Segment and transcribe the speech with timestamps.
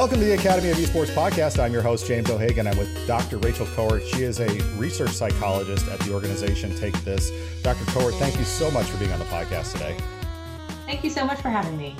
[0.00, 1.62] Welcome to the Academy of Esports podcast.
[1.62, 2.66] I'm your host, James O'Hagan.
[2.66, 3.36] I'm with Dr.
[3.36, 4.02] Rachel Kowert.
[4.06, 7.30] She is a research psychologist at the organization Take This.
[7.62, 7.84] Dr.
[7.84, 9.94] Kowert, thank you so much for being on the podcast today.
[10.86, 11.96] Thank you so much for having me.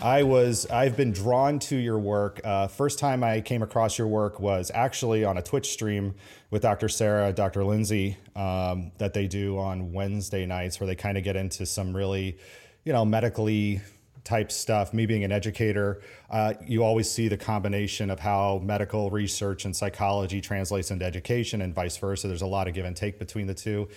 [0.00, 2.40] I was I've been drawn to your work.
[2.44, 6.14] Uh, first time I came across your work was actually on a Twitch stream
[6.52, 6.88] with Dr.
[6.88, 7.64] Sarah, Dr.
[7.64, 11.92] Lindsay, um, that they do on Wednesday nights, where they kind of get into some
[11.92, 12.38] really,
[12.84, 13.80] you know, medically
[14.24, 14.94] type stuff.
[14.94, 16.00] Me being an educator,
[16.30, 21.62] uh, you always see the combination of how medical research and psychology translates into education
[21.62, 22.28] and vice versa.
[22.28, 23.88] There's a lot of give and take between the two.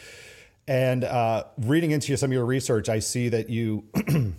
[0.68, 3.84] And uh, reading into some of your research, I see that you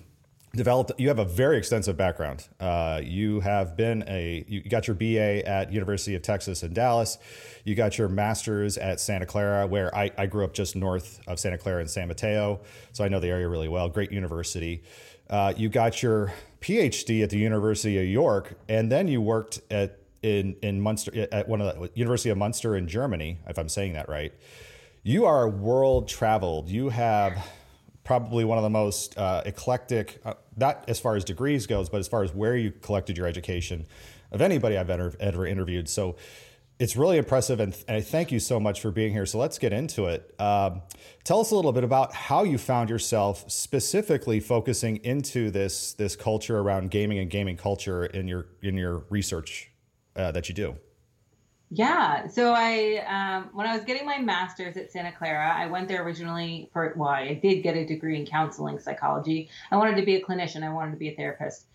[0.56, 0.92] developed.
[0.98, 2.48] You have a very extensive background.
[2.58, 7.18] Uh, you have been a you got your BA at University of Texas in Dallas.
[7.64, 11.38] You got your master's at Santa Clara, where I, I grew up just north of
[11.38, 12.60] Santa Clara in San Mateo,
[12.92, 13.88] so I know the area really well.
[13.88, 14.82] Great university.
[15.28, 19.98] Uh, you got your PhD at the University of York, and then you worked at
[20.22, 23.94] in in Munster at one of the University of Munster in Germany, if I'm saying
[23.94, 24.32] that right.
[25.02, 26.68] You are world traveled.
[26.68, 27.38] You have
[28.02, 31.98] probably one of the most uh, eclectic, uh, not as far as degrees goes, but
[31.98, 33.84] as far as where you collected your education
[34.30, 35.88] of anybody I've ever, ever interviewed.
[35.88, 36.16] So
[36.78, 39.24] it's really impressive, and, and, I thank you so much for being here.
[39.24, 40.34] So let's get into it.
[40.38, 40.82] Um,
[41.24, 46.16] tell us a little bit about how you found yourself specifically focusing into this this
[46.16, 49.70] culture around gaming and gaming culture in your in your research
[50.16, 50.76] uh, that you do.
[51.70, 55.88] Yeah, so I um, when I was getting my master's at Santa Clara, I went
[55.88, 59.48] there originally for well, I did get a degree in counseling psychology.
[59.70, 60.62] I wanted to be a clinician.
[60.62, 61.66] I wanted to be a therapist.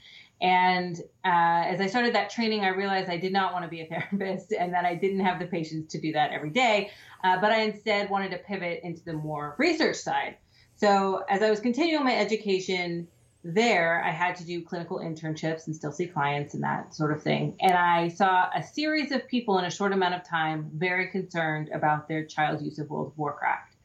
[0.42, 3.82] And uh, as I started that training, I realized I did not want to be
[3.82, 6.92] a therapist and that I didn't have the patience to do that every day.
[7.24, 10.38] Uh, but I instead wanted to pivot into the more research side.
[10.76, 13.08] So as I was continuing my education
[13.44, 17.22] there, I had to do clinical internships and still see clients and that sort of
[17.22, 17.56] thing.
[17.60, 21.70] And I saw a series of people in a short amount of time very concerned
[21.74, 23.76] about their child's use of World of Warcraft.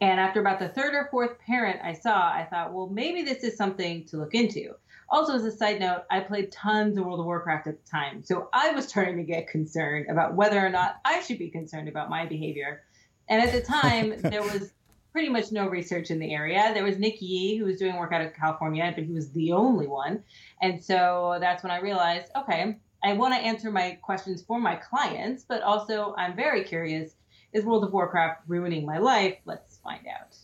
[0.00, 3.44] And after about the third or fourth parent I saw, I thought, well, maybe this
[3.44, 4.74] is something to look into.
[5.12, 8.24] Also, as a side note, I played tons of World of Warcraft at the time.
[8.24, 11.86] So I was starting to get concerned about whether or not I should be concerned
[11.86, 12.82] about my behavior.
[13.28, 14.72] And at the time, there was
[15.12, 16.70] pretty much no research in the area.
[16.72, 19.52] There was Nick Yee, who was doing work out of California, but he was the
[19.52, 20.24] only one.
[20.62, 24.76] And so that's when I realized okay, I want to answer my questions for my
[24.76, 27.16] clients, but also I'm very curious
[27.52, 29.36] is World of Warcraft ruining my life?
[29.44, 30.34] Let's find out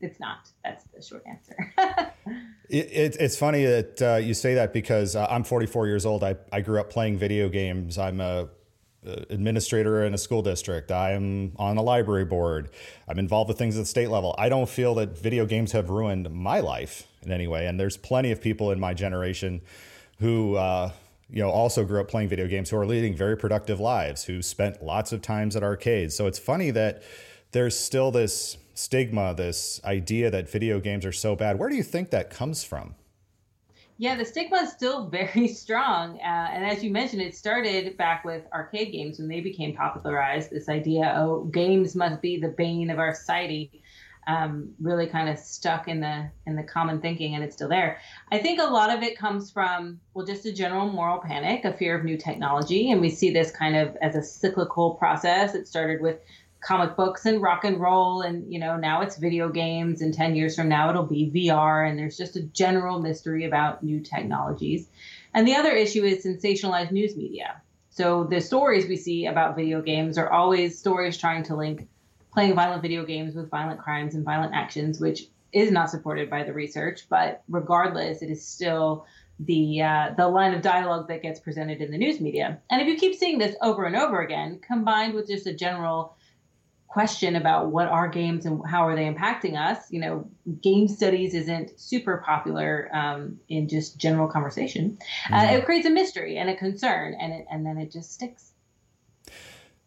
[0.00, 0.48] it's not.
[0.64, 1.74] That's the short answer.
[2.68, 6.22] it, it, it's funny that uh, you say that because uh, I'm 44 years old.
[6.22, 7.98] I, I grew up playing video games.
[7.98, 8.48] I'm a,
[9.30, 10.90] administrator in a school district.
[10.90, 12.70] I'm on a library board.
[13.06, 14.34] I'm involved with things at the state level.
[14.38, 17.66] I don't feel that video games have ruined my life in any way.
[17.66, 19.60] And there's plenty of people in my generation
[20.18, 20.56] who.
[20.56, 20.92] Uh,
[21.30, 24.40] you know, also grew up playing video games who are leading very productive lives, who
[24.40, 26.16] spent lots of times at arcades.
[26.16, 27.02] So it's funny that
[27.52, 31.58] there's still this stigma, this idea that video games are so bad.
[31.58, 32.94] Where do you think that comes from?
[34.00, 36.18] Yeah, the stigma is still very strong.
[36.20, 40.50] Uh, and as you mentioned, it started back with arcade games when they became popularized.
[40.50, 43.82] This idea, oh, games must be the bane of our society,
[44.28, 47.98] um, really kind of stuck in the in the common thinking, and it's still there.
[48.30, 51.72] I think a lot of it comes from well, just a general moral panic, a
[51.72, 55.54] fear of new technology, and we see this kind of as a cyclical process.
[55.54, 56.18] It started with
[56.60, 60.34] comic books and rock and roll and you know now it's video games and 10
[60.34, 64.88] years from now it'll be VR and there's just a general mystery about new technologies.
[65.34, 67.62] And the other issue is sensationalized news media.
[67.90, 71.88] So the stories we see about video games are always stories trying to link
[72.32, 76.44] playing violent video games with violent crimes and violent actions which is not supported by
[76.44, 79.06] the research, but regardless it is still
[79.40, 82.58] the uh, the line of dialogue that gets presented in the news media.
[82.68, 86.16] And if you keep seeing this over and over again, combined with just a general
[86.98, 90.28] question about what are games and how are they impacting us, you know,
[90.64, 94.98] game studies isn't super popular um, in just general conversation.
[95.30, 95.54] Uh, mm-hmm.
[95.54, 98.50] It creates a mystery and a concern, and it, and then it just sticks.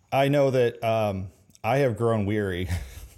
[0.10, 1.28] I know that um,
[1.66, 2.70] I have grown weary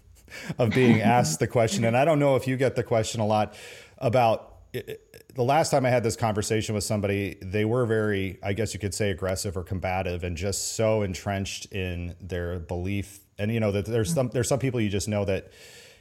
[0.58, 3.28] of being asked the question, and I don't know if you get the question a
[3.28, 3.54] lot
[4.00, 4.56] about.
[4.74, 5.02] It,
[5.36, 8.80] the last time I had this conversation with somebody, they were very, I guess you
[8.80, 13.72] could say, aggressive or combative, and just so entrenched in their belief and you know
[13.72, 15.52] that there's some there's some people you just know that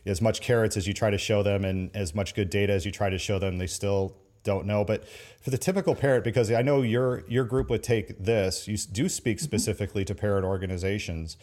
[0.07, 2.85] as much carrots as you try to show them and as much good data as
[2.85, 4.85] you try to show them, they still don't know.
[4.85, 5.05] But
[5.41, 9.09] for the typical parent, because I know your your group would take this, you do
[9.09, 9.45] speak mm-hmm.
[9.45, 11.37] specifically to parent organizations.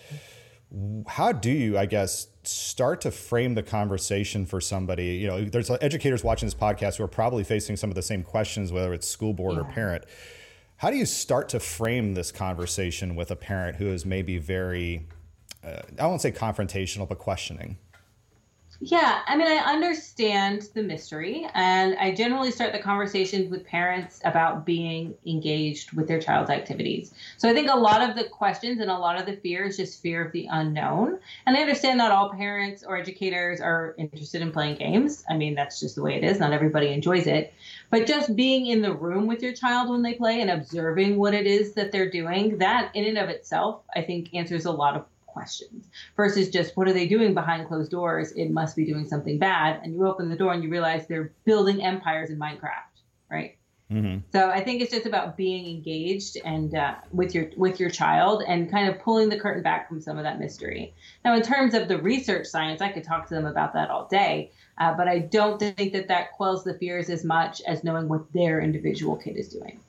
[1.07, 5.15] How do you, I guess, start to frame the conversation for somebody?
[5.15, 8.21] You know, there's educators watching this podcast who are probably facing some of the same
[8.21, 9.61] questions, whether it's school board yeah.
[9.61, 10.05] or parent
[10.79, 15.05] how do you start to frame this conversation with a parent who is maybe very,
[15.69, 17.77] uh, I won't say confrontational, but questioning?
[18.81, 24.21] Yeah, I mean, I understand the mystery, and I generally start the conversations with parents
[24.23, 27.13] about being engaged with their child's activities.
[27.35, 29.75] So I think a lot of the questions and a lot of the fear is
[29.75, 31.19] just fear of the unknown.
[31.45, 35.25] And I understand not all parents or educators are interested in playing games.
[35.29, 36.39] I mean, that's just the way it is.
[36.39, 37.53] Not everybody enjoys it.
[37.89, 41.33] But just being in the room with your child when they play and observing what
[41.33, 44.95] it is that they're doing, that in and of itself, I think answers a lot
[44.95, 48.31] of questions versus just what are they doing behind closed doors?
[48.33, 49.81] It must be doing something bad.
[49.83, 53.57] And you open the door and you realize they're building empires in Minecraft, right?
[53.91, 54.19] Mm-hmm.
[54.31, 58.43] So I think it's just about being engaged and uh, with your with your child
[58.47, 60.93] and kind of pulling the curtain back from some of that mystery.
[61.25, 64.07] Now, in terms of the research science, I could talk to them about that all
[64.07, 68.07] day, uh, but I don't think that that quells the fears as much as knowing
[68.07, 69.79] what their individual kid is doing.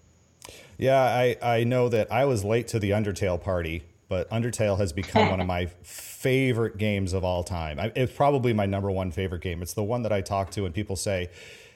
[0.79, 4.93] Yeah, I I know that I was late to the Undertale party but Undertale has
[4.93, 7.79] become one of my favorite games of all time.
[7.95, 9.63] It's probably my number one favorite game.
[9.63, 11.31] It's the one that I talk to and people say,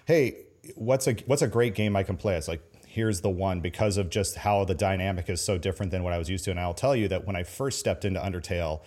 [0.04, 0.38] "Hey,
[0.74, 3.96] what's a what's a great game I can play?" It's like here's the one because
[3.96, 6.50] of just how the dynamic is so different than what I was used to.
[6.50, 8.80] And I'll tell you that when I first stepped into Undertale,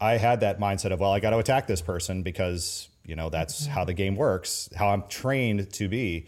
[0.00, 3.30] I had that mindset of, well, I got to attack this person because you know
[3.30, 3.72] that's mm-hmm.
[3.72, 6.26] how the game works, how I'm trained to be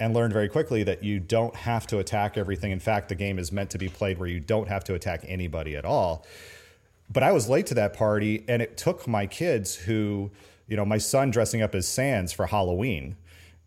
[0.00, 2.72] and learned very quickly that you don't have to attack everything.
[2.72, 5.24] In fact, the game is meant to be played where you don't have to attack
[5.26, 6.26] anybody at all.
[7.12, 10.30] But I was late to that party, and it took my kids who,
[10.66, 13.16] you know, my son dressing up as Sans for Halloween,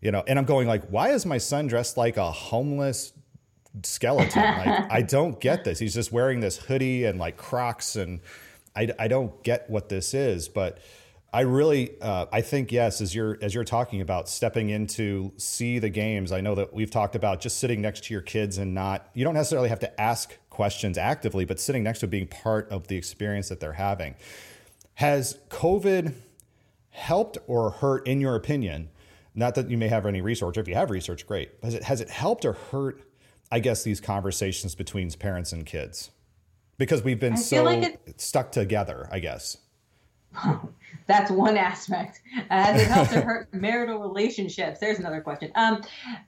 [0.00, 3.12] you know, and I'm going like, why is my son dressed like a homeless
[3.82, 4.42] skeleton?
[4.42, 5.78] like, I don't get this.
[5.78, 8.20] He's just wearing this hoodie and like Crocs, and
[8.76, 10.78] I, I don't get what this is, but
[11.30, 15.78] I really, uh, I think yes, as you're as you're talking about stepping into see
[15.78, 16.32] the games.
[16.32, 19.10] I know that we've talked about just sitting next to your kids and not.
[19.12, 22.88] You don't necessarily have to ask questions actively, but sitting next to being part of
[22.88, 24.14] the experience that they're having.
[24.94, 26.14] Has COVID
[26.90, 28.88] helped or hurt, in your opinion?
[29.34, 30.56] Not that you may have any research.
[30.56, 31.50] If you have research, great.
[31.62, 33.02] Has it has it helped or hurt?
[33.52, 36.10] I guess these conversations between parents and kids
[36.78, 39.08] because we've been so like stuck together.
[39.12, 39.58] I guess.
[41.08, 42.20] That's one aspect.
[42.50, 44.78] Has it helped to hurt marital relationships?
[44.78, 45.50] There's another question.
[45.56, 45.82] Um,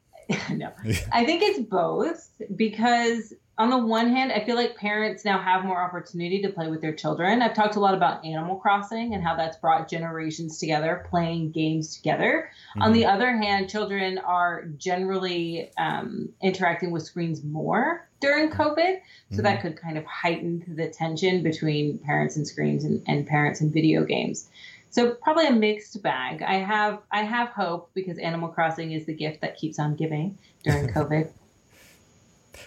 [0.50, 0.72] no,
[1.12, 5.66] I think it's both because on the one hand, I feel like parents now have
[5.66, 7.42] more opportunity to play with their children.
[7.42, 11.94] I've talked a lot about Animal Crossing and how that's brought generations together, playing games
[11.94, 12.50] together.
[12.70, 12.82] Mm-hmm.
[12.82, 19.00] On the other hand, children are generally um, interacting with screens more during COVID.
[19.28, 19.42] So mm-hmm.
[19.42, 23.70] that could kind of heighten the tension between parents and screens and, and parents and
[23.70, 24.48] video games.
[24.88, 26.40] So probably a mixed bag.
[26.40, 30.38] I have I have hope because Animal Crossing is the gift that keeps on giving
[30.64, 31.28] during COVID.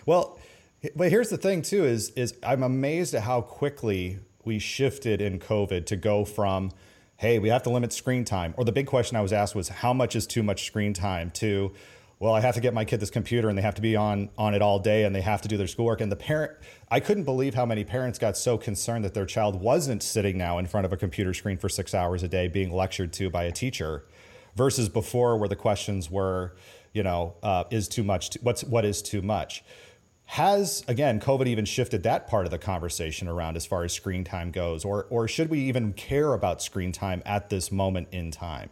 [0.05, 0.37] well,
[0.95, 5.39] but here's the thing too is is I'm amazed at how quickly we shifted in
[5.39, 6.71] COVID to go from
[7.17, 9.69] hey, we have to limit screen time or the big question I was asked was
[9.69, 11.71] how much is too much screen time to
[12.19, 14.29] well, I have to get my kid this computer and they have to be on
[14.37, 16.01] on it all day and they have to do their schoolwork.
[16.01, 16.51] And the parent
[16.91, 20.57] I couldn't believe how many parents got so concerned that their child wasn't sitting now
[20.57, 23.45] in front of a computer screen for 6 hours a day being lectured to by
[23.45, 24.05] a teacher
[24.55, 26.55] versus before where the questions were,
[26.93, 29.63] you know, uh, is too much what's what is too much
[30.25, 34.23] has again covid even shifted that part of the conversation around as far as screen
[34.23, 34.85] time goes?
[34.85, 38.71] Or or should we even care about screen time at this moment in time?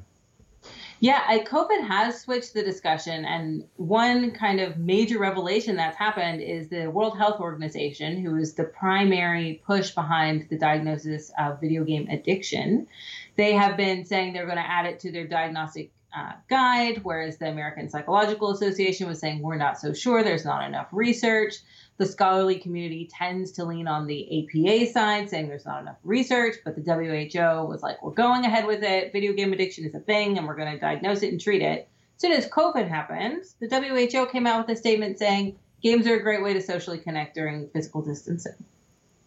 [0.99, 3.25] Yeah I, covid has switched the discussion.
[3.25, 8.53] And one kind of major revelation that's happened is the world health organization who is
[8.53, 12.87] the primary push behind the diagnosis of video game addiction
[13.35, 17.37] they have been saying they're going to add it to their diagnostic uh, guide, whereas
[17.37, 21.55] the American Psychological Association was saying we're not so sure, there's not enough research.
[21.97, 26.55] The scholarly community tends to lean on the APA side, saying there's not enough research,
[26.65, 29.11] but the WHO was like, we're going ahead with it.
[29.13, 31.87] Video game addiction is a thing, and we're going to diagnose it and treat it.
[32.15, 36.15] As soon as COVID happened, the WHO came out with a statement saying games are
[36.15, 38.55] a great way to socially connect during physical distancing.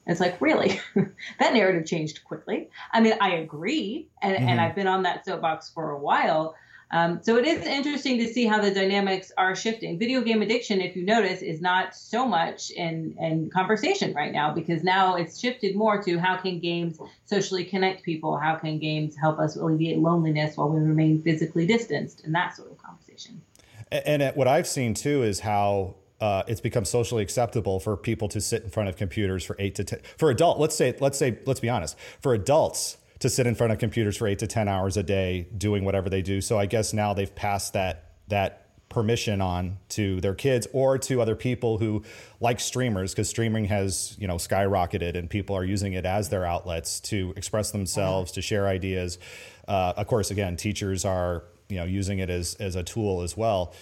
[0.06, 0.80] It's like, really?
[1.38, 2.68] that narrative changed quickly.
[2.92, 4.48] I mean, I agree, and, mm-hmm.
[4.48, 6.54] and I've been on that soapbox for a while,
[6.94, 9.98] um, so it is interesting to see how the dynamics are shifting.
[9.98, 14.54] Video game addiction, if you notice, is not so much in, in conversation right now
[14.54, 18.38] because now it's shifted more to how can games socially connect people?
[18.38, 22.24] How can games help us alleviate loneliness while we remain physically distanced?
[22.24, 23.42] And that sort of conversation.
[23.90, 28.28] And, and what I've seen too is how uh, it's become socially acceptable for people
[28.28, 30.58] to sit in front of computers for eight to ten for adult.
[30.60, 31.98] Let's say, let's say, let's be honest.
[32.20, 35.48] For adults, to sit in front of computers for eight to 10 hours a day
[35.56, 36.42] doing whatever they do.
[36.42, 41.22] So I guess now they've passed that, that permission on to their kids or to
[41.22, 42.02] other people who
[42.40, 46.44] like streamers because streaming has you know skyrocketed and people are using it as their
[46.44, 49.18] outlets to express themselves to share ideas
[49.66, 53.36] uh, of course again teachers are you know using it as as a tool as
[53.36, 53.74] well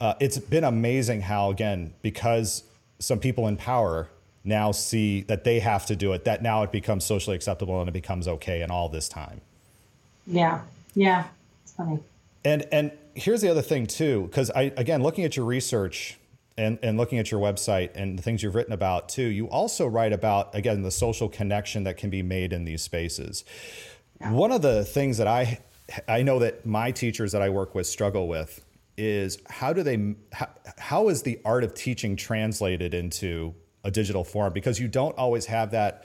[0.00, 2.62] uh, it's been amazing how again because
[3.00, 4.08] some people in power
[4.44, 7.88] now see that they have to do it that now it becomes socially acceptable and
[7.88, 9.40] it becomes okay in all this time
[10.26, 10.60] yeah
[10.94, 11.24] yeah
[11.62, 11.98] it's funny
[12.44, 16.18] and and here's the other thing too, because I again looking at your research
[16.56, 19.86] and, and looking at your website and the things you've written about too, you also
[19.86, 23.44] write about again the social connection that can be made in these spaces.
[24.20, 24.32] Yeah.
[24.32, 25.60] One of the things that I
[26.06, 28.64] I know that my teachers that I work with struggle with
[28.96, 30.48] is how do they how,
[30.78, 35.46] how is the art of teaching translated into a digital form because you don't always
[35.46, 36.04] have that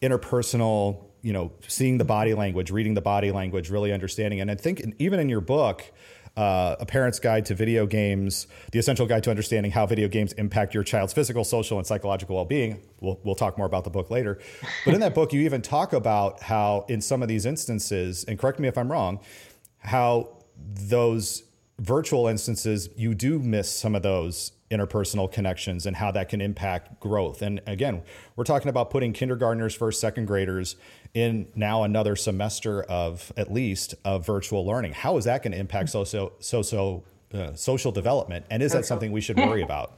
[0.00, 4.54] interpersonal you know seeing the body language reading the body language really understanding and i
[4.54, 5.92] think even in your book
[6.36, 10.32] uh, a parent's guide to video games, the essential guide to understanding how video games
[10.34, 12.80] impact your child's physical, social, and psychological well-being.
[13.00, 14.38] We'll, we'll talk more about the book later.
[14.84, 18.38] But in that book, you even talk about how in some of these instances, and
[18.38, 19.20] correct me if I'm wrong,
[19.78, 21.42] how those
[21.78, 26.98] virtual instances, you do miss some of those interpersonal connections and how that can impact
[26.98, 27.42] growth.
[27.42, 28.02] And again,
[28.36, 30.76] we're talking about putting kindergartners, first, second graders
[31.12, 34.92] in now another semester of at least of virtual learning.
[34.92, 38.46] How is that going to impact social, social, uh, social development?
[38.50, 39.92] And is that something we should worry about?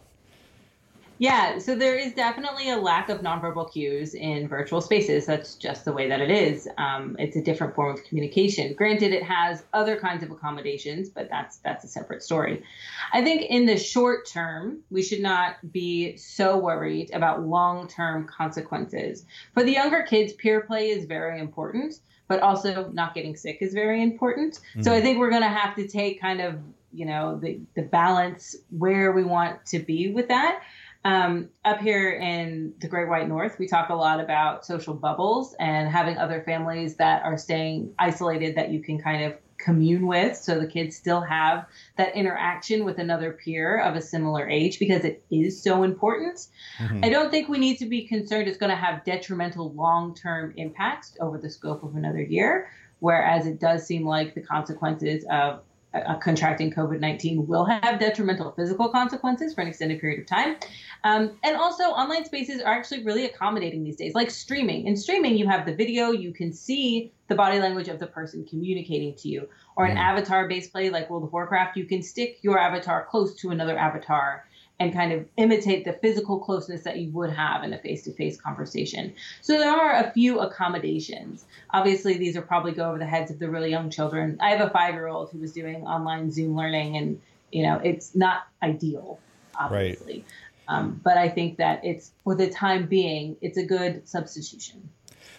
[1.19, 5.27] Yeah, so there is definitely a lack of nonverbal cues in virtual spaces.
[5.27, 6.69] That's just the way that it is.
[6.77, 8.75] Um, it's a different form of communication.
[8.75, 12.65] Granted, it has other kinds of accommodations, but that's that's a separate story.
[13.13, 19.25] I think in the short term, we should not be so worried about long-term consequences.
[19.53, 23.73] For the younger kids, peer play is very important, but also not getting sick is
[23.73, 24.55] very important.
[24.55, 24.83] Mm-hmm.
[24.83, 26.59] So I think we're going to have to take kind of
[26.93, 30.63] you know the the balance where we want to be with that
[31.05, 35.55] um, up here in the Great White North, we talk a lot about social bubbles
[35.61, 40.37] and having other families that are staying isolated that you can kind of commune with
[40.37, 45.05] so the kids still have that interaction with another peer of a similar age because
[45.05, 46.47] it is so important.
[46.79, 47.05] Mm-hmm.
[47.05, 50.55] I don't think we need to be concerned it's going to have detrimental long term
[50.57, 52.71] impacts over the scope of another year,
[53.01, 55.63] whereas it does seem like the consequences of
[55.95, 60.57] uh, contracting COVID 19 will have detrimental physical consequences for an extended period of time.
[61.05, 64.87] Um, and also, online spaces are actually really accommodating these days, like streaming.
[64.87, 68.45] In streaming, you have the video, you can see the body language of the person
[68.45, 69.49] communicating to you.
[69.77, 70.01] Or an mm.
[70.01, 73.77] avatar based play like World of Warcraft, you can stick your avatar close to another
[73.77, 74.45] avatar
[74.81, 79.15] and kind of imitate the physical closeness that you would have in a face-to-face conversation.
[79.41, 81.45] So there are a few accommodations.
[81.71, 84.37] Obviously, these are probably go over the heads of the really young children.
[84.41, 87.21] I have a five-year-old who was doing online Zoom learning, and
[87.53, 89.21] you know it's not ideal,
[89.59, 90.25] obviously.
[90.69, 90.77] Right.
[90.77, 94.89] Um, but I think that it's for the time being, it's a good substitution.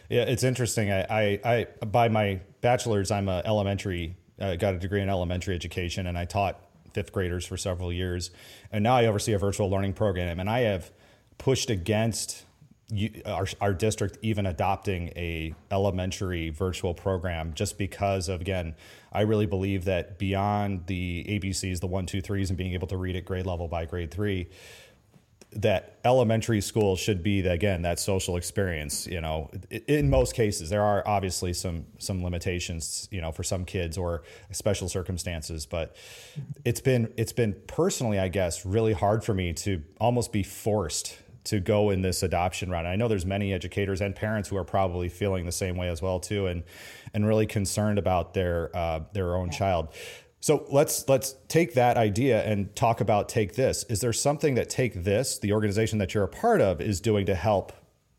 [0.08, 0.92] Yeah, it's interesting.
[0.92, 5.56] I, I, I by my bachelor's, I'm a elementary, uh, got a degree in elementary
[5.56, 6.60] education, and I taught
[6.96, 8.32] fifth graders for several years,
[8.72, 10.90] and now I oversee a virtual learning program, and I have
[11.38, 12.46] pushed against
[13.26, 18.76] our, our district even adopting a elementary virtual program just because of again
[19.12, 22.96] i really believe that beyond the abcs the one two threes and being able to
[22.96, 24.48] read at grade level by grade three
[25.56, 29.50] that elementary school should be again that social experience you know
[29.88, 34.22] in most cases there are obviously some some limitations you know for some kids or
[34.52, 35.96] special circumstances but
[36.66, 41.18] it's been it's been personally i guess really hard for me to almost be forced
[41.46, 42.86] to go in this adoption route.
[42.86, 46.02] I know there's many educators and parents who are probably feeling the same way as
[46.02, 46.64] well too, and
[47.14, 49.90] and really concerned about their uh, their own child.
[50.46, 53.84] So let's let's take that idea and talk about Take This.
[53.86, 57.26] Is there something that Take This, the organization that you're a part of, is doing
[57.26, 57.74] to help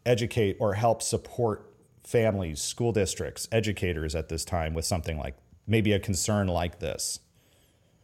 [0.05, 5.37] educate or help support families, school districts, educators at this time with something like
[5.69, 7.21] maybe a concern like this?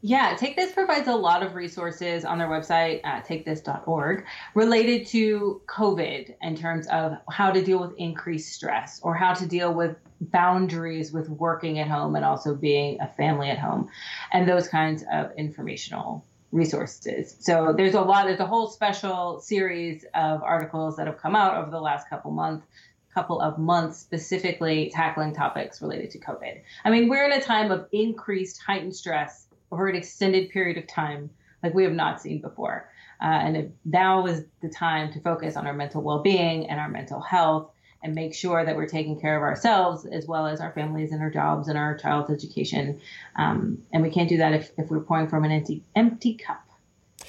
[0.04, 6.34] Yeah, Take This provides a lot of resources on their website takethis.org related to COVID
[6.42, 11.12] in terms of how to deal with increased stress or how to deal with boundaries
[11.12, 13.90] with working at home and also being a family at home
[14.32, 17.36] and those kinds of informational resources.
[17.38, 21.56] So there's a lot, there's a whole special series of articles that have come out
[21.58, 22.66] over the last couple months
[23.14, 26.62] couple of months specifically tackling topics related to COVID.
[26.82, 30.86] I mean, we're in a time of increased heightened stress over an extended period of
[30.86, 31.30] time
[31.62, 32.88] like we have not seen before.
[33.20, 36.88] Uh, and now is the time to focus on our mental well being and our
[36.88, 37.70] mental health
[38.02, 41.22] and make sure that we're taking care of ourselves as well as our families and
[41.22, 43.00] our jobs and our child's education.
[43.36, 46.66] Um, and we can't do that if, if we're pouring from an empty empty cup.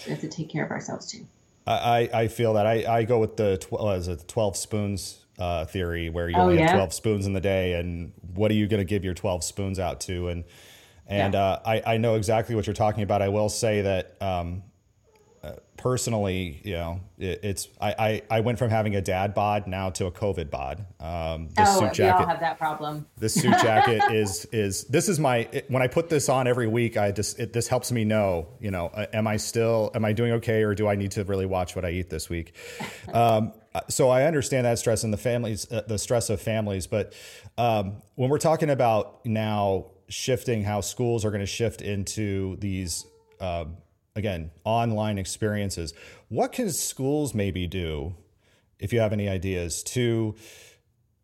[0.06, 1.26] We have to take care of ourselves too.
[1.66, 5.24] I, I feel that I, I go with the tw- uh, is it 12 spoons
[5.38, 6.68] uh, theory where you oh, only yeah?
[6.68, 9.44] have 12 spoons in the day and what are you going to give your 12
[9.44, 10.44] spoons out to and
[11.13, 11.41] and yeah.
[11.41, 14.63] uh, I, I know exactly what you're talking about I will say that um,
[15.84, 19.89] personally, you know, it, it's I, I, I went from having a dad bod now
[19.91, 20.86] to a COVID bod.
[21.01, 23.05] Um, oh, suit jacket, we all have that problem.
[23.17, 26.67] This suit jacket is is this is my it, when I put this on every
[26.67, 26.96] week.
[26.96, 30.13] I just it, this helps me know, you know, uh, am I still am I
[30.13, 32.55] doing okay or do I need to really watch what I eat this week?
[33.13, 33.53] Um,
[33.89, 36.88] so I understand that stress and the families, uh, the stress of families.
[36.88, 37.13] But
[37.58, 43.05] um, when we're talking about now shifting how schools are going to shift into these
[43.39, 43.77] um,
[44.15, 45.93] again, online experiences.
[46.29, 48.15] What can schools maybe do,
[48.79, 50.36] if you have any ideas, to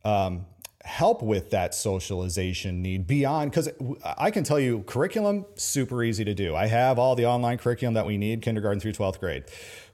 [0.04, 0.46] um,
[0.84, 3.52] help with that socialization need beyond?
[3.52, 3.70] Because
[4.18, 6.56] I can tell you, curriculum, super easy to do.
[6.56, 9.44] I have all the online curriculum that we need, kindergarten through 12th grade.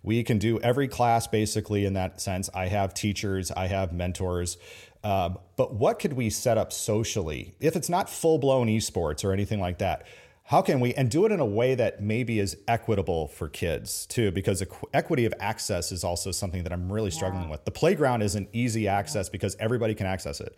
[0.02, 2.50] We can do every class basically in that sense.
[2.54, 4.58] I have teachers, I have mentors.
[5.06, 7.56] Um, but what could we set up socially?
[7.60, 10.06] If it's not full blown esports or anything like that?
[10.48, 14.06] how can we and do it in a way that maybe is equitable for kids
[14.06, 17.50] too because equity of access is also something that i'm really struggling yeah.
[17.50, 17.66] with.
[17.66, 20.56] The playground is an easy access because everybody can access it.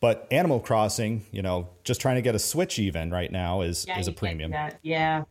[0.00, 3.86] But animal crossing you know just trying to get a switch even right now is
[3.86, 4.50] yeah, is a premium.
[4.82, 5.22] yeah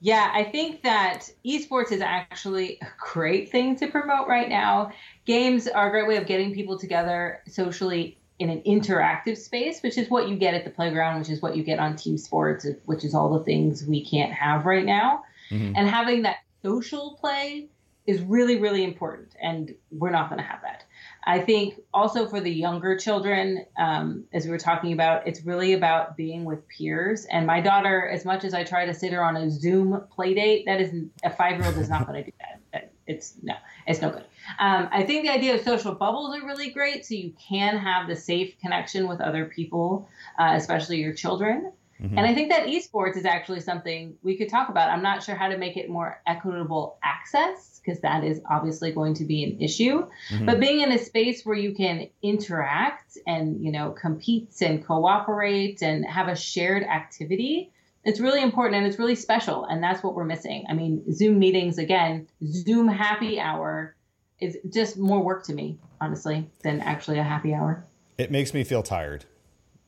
[0.00, 4.90] yeah i think that esports is actually a great thing to promote right now
[5.24, 9.98] games are a great way of getting people together socially in an interactive space, which
[9.98, 12.66] is what you get at the playground, which is what you get on team sports,
[12.86, 15.22] which is all the things we can't have right now.
[15.50, 15.74] Mm-hmm.
[15.76, 17.68] And having that social play
[18.06, 19.36] is really, really important.
[19.42, 20.84] And we're not going to have that.
[21.24, 25.74] I think also for the younger children, um, as we were talking about, it's really
[25.74, 27.26] about being with peers.
[27.26, 30.34] And my daughter, as much as I try to sit her on a Zoom play
[30.34, 32.36] date, that is a five year old is not going to do
[32.72, 32.92] that.
[33.06, 33.54] It's no,
[33.88, 34.24] it's no good.
[34.60, 38.06] Um, I think the idea of social bubbles are really great, so you can have
[38.06, 41.72] the safe connection with other people, uh, especially your children.
[42.02, 42.18] Mm-hmm.
[42.18, 44.90] And I think that esports is actually something we could talk about.
[44.90, 49.14] I'm not sure how to make it more equitable access because that is obviously going
[49.14, 50.06] to be an issue.
[50.30, 50.46] Mm-hmm.
[50.46, 55.82] But being in a space where you can interact and you know compete and cooperate
[55.82, 57.70] and have a shared activity,
[58.04, 59.64] it's really important and it's really special.
[59.64, 60.64] And that's what we're missing.
[60.68, 63.94] I mean, Zoom meetings again, Zoom happy hour
[64.40, 67.84] is just more work to me, honestly, than actually a happy hour.
[68.16, 69.26] It makes me feel tired.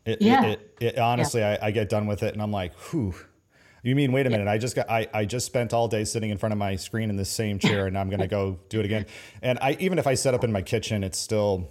[0.05, 0.45] It, yeah.
[0.45, 1.59] It, it, honestly, yeah.
[1.63, 3.15] I, I, get done with it and I'm like, whew.
[3.85, 6.31] You mean, wait a minute, I just got, I, I just spent all day sitting
[6.31, 8.79] in front of my screen in the same chair and I'm going to go do
[8.79, 9.07] it again.
[9.43, 11.69] And I, even if I set up in my kitchen, it's still,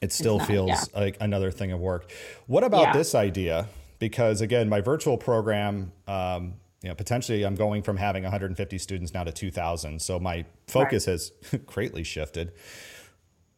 [0.00, 1.00] it still not, feels yeah.
[1.00, 2.10] like another thing of work.
[2.46, 3.68] What about this idea?
[3.98, 9.14] Because again, my virtual program, um, you know, potentially I'm going from having 150 students
[9.14, 10.00] now to 2,000.
[10.00, 11.12] So my focus right.
[11.12, 11.32] has
[11.66, 12.52] greatly shifted.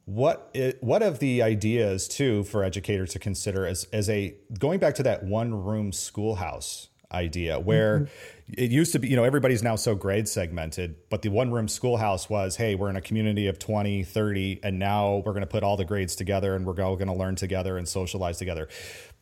[0.07, 4.79] What it, what of the ideas too for educators to consider as as a going
[4.79, 8.55] back to that one room schoolhouse idea where mm-hmm.
[8.59, 11.69] it used to be you know everybody's now so grade segmented but the one room
[11.69, 15.47] schoolhouse was hey we're in a community of 20 30 and now we're going to
[15.47, 18.69] put all the grades together and we're all going to learn together and socialize together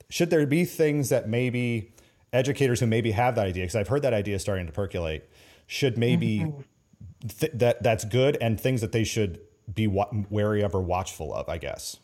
[0.08, 1.92] should there be things that maybe
[2.32, 5.24] educators who maybe have that idea, because I've heard that idea starting to percolate,
[5.66, 7.26] should maybe mm-hmm.
[7.28, 9.40] th- that that's good and things that they should
[9.72, 11.98] be wa- wary of or watchful of, I guess.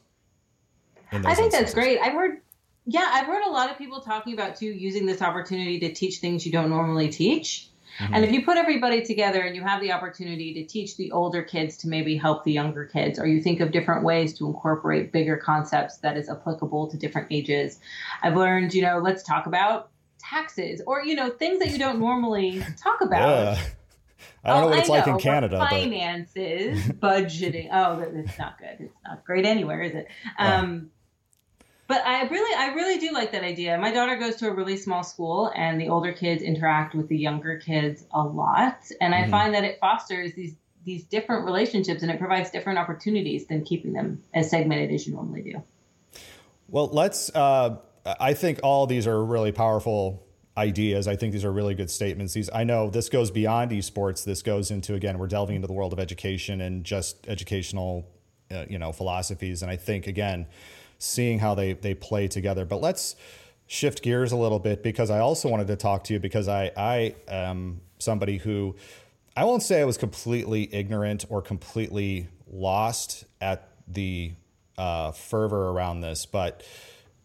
[1.10, 1.52] I think instances.
[1.52, 1.98] that's great.
[2.00, 2.40] I've heard,
[2.84, 6.18] yeah, I've heard a lot of people talking about too using this opportunity to teach
[6.18, 7.68] things you don't normally teach.
[7.98, 8.14] Mm-hmm.
[8.14, 11.42] And if you put everybody together and you have the opportunity to teach the older
[11.42, 15.10] kids to maybe help the younger kids, or you think of different ways to incorporate
[15.10, 17.80] bigger concepts that is applicable to different ages.
[18.22, 21.98] I've learned, you know, let's talk about taxes or you know things that you don't
[21.98, 23.56] normally talk about.
[23.56, 23.62] Yeah.
[24.48, 25.58] I don't oh, know what it's like in Canada.
[25.70, 27.24] Finances, but...
[27.24, 27.68] budgeting.
[27.72, 28.76] Oh, it's not good.
[28.80, 30.08] It's not great anywhere, is it?
[30.38, 30.90] Um,
[31.86, 33.78] but I really, I really do like that idea.
[33.78, 37.16] My daughter goes to a really small school, and the older kids interact with the
[37.16, 39.30] younger kids a lot, and I mm-hmm.
[39.30, 43.92] find that it fosters these these different relationships, and it provides different opportunities than keeping
[43.92, 45.62] them as segmented as you normally do.
[46.68, 50.27] Well, let's uh, I think all these are really powerful
[50.58, 51.06] ideas.
[51.06, 52.34] I think these are really good statements.
[52.34, 54.24] These I know this goes beyond esports.
[54.24, 58.06] This goes into again, we're delving into the world of education and just educational,
[58.50, 59.62] uh, you know, philosophies.
[59.62, 60.46] And I think again,
[60.98, 62.64] seeing how they they play together.
[62.64, 63.14] But let's
[63.66, 66.72] shift gears a little bit because I also wanted to talk to you because I
[66.76, 68.74] I am somebody who
[69.36, 74.32] I won't say I was completely ignorant or completely lost at the
[74.76, 76.64] uh, fervor around this, but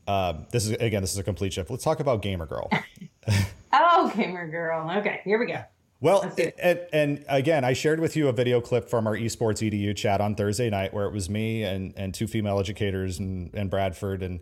[0.08, 1.70] uh, this is again, this is a complete shift.
[1.70, 2.70] Let's talk about Gamer Girl.
[3.74, 4.90] oh, Gamer Girl.
[4.98, 5.64] Okay, here we go.
[6.04, 6.30] Well,
[6.62, 10.20] and, and, again, I shared with you a video clip from our esports edu chat
[10.20, 14.22] on Thursday night where it was me and, and two female educators and, and Bradford.
[14.22, 14.42] And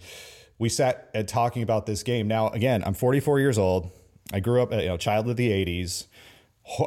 [0.58, 2.28] we sat and talking about this game.
[2.28, 3.92] Now, again, I'm 44 years old.
[4.34, 6.08] I grew up, you know, child of the 80s.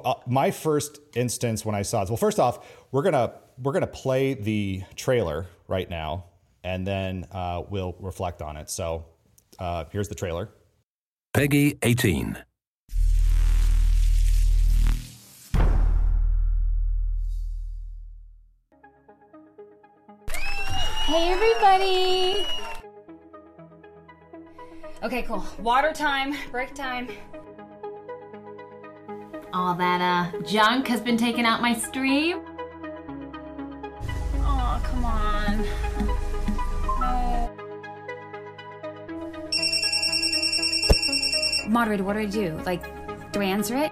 [0.04, 3.86] Uh, my first instance when I saw this, well, first off, we're gonna we're gonna
[3.86, 6.24] play the trailer right now,
[6.62, 8.70] and then uh, we'll reflect on it.
[8.70, 9.04] So
[9.58, 10.48] uh, here's the trailer.
[11.34, 12.38] PEGI 18.
[21.06, 22.46] Hey, everybody!
[25.02, 25.44] Okay, cool.
[25.58, 27.08] Water time, break time.
[29.52, 32.42] All that uh, junk has been taken out my stream.
[34.38, 36.23] Oh, come on.
[41.74, 42.56] Moderator, what do I do?
[42.64, 42.84] Like,
[43.32, 43.90] do I answer it?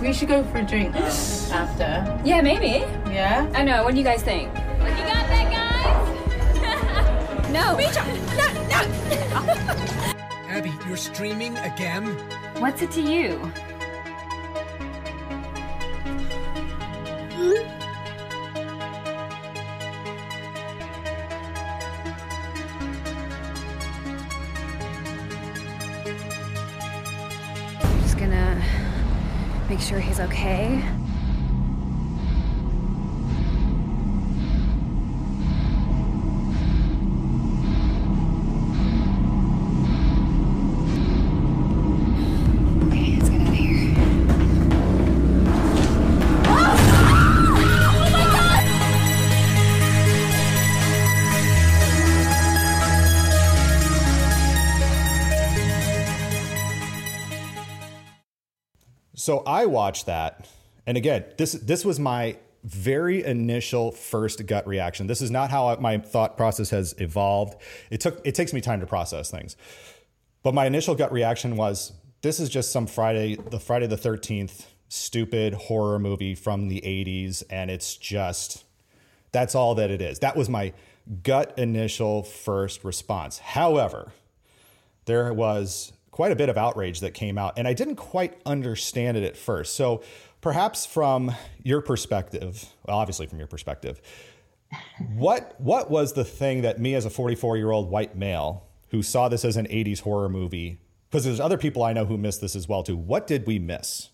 [0.00, 2.20] We should go for a drink after.
[2.24, 2.84] Yeah, maybe.
[3.12, 3.48] Yeah?
[3.54, 3.84] I know.
[3.84, 4.48] What do you guys think?
[4.48, 7.48] You got that, guys?
[7.52, 7.76] no.
[8.34, 8.80] No, no.
[10.48, 12.06] Abby, you're streaming again?
[12.58, 13.52] What's it to you?
[29.76, 31.05] Make sure he's okay.
[59.26, 60.48] So I watched that,
[60.86, 65.08] and again, this this was my very initial first gut reaction.
[65.08, 67.60] This is not how my thought process has evolved.
[67.90, 69.56] It took it takes me time to process things,
[70.44, 71.90] but my initial gut reaction was
[72.22, 77.42] this is just some Friday the Friday the Thirteenth stupid horror movie from the '80s,
[77.50, 78.62] and it's just
[79.32, 80.20] that's all that it is.
[80.20, 80.72] That was my
[81.24, 83.38] gut initial first response.
[83.38, 84.12] However,
[85.06, 89.18] there was quite a bit of outrage that came out, and I didn't quite understand
[89.18, 89.74] it at first.
[89.74, 90.02] So,
[90.40, 91.30] perhaps from
[91.62, 94.00] your perspective, well, obviously from your perspective,
[95.14, 99.02] what what was the thing that me as a 44 year old white male who
[99.02, 100.78] saw this as an 80s horror movie?
[101.10, 102.96] Because there's other people I know who missed this as well too.
[102.96, 104.08] What did we miss?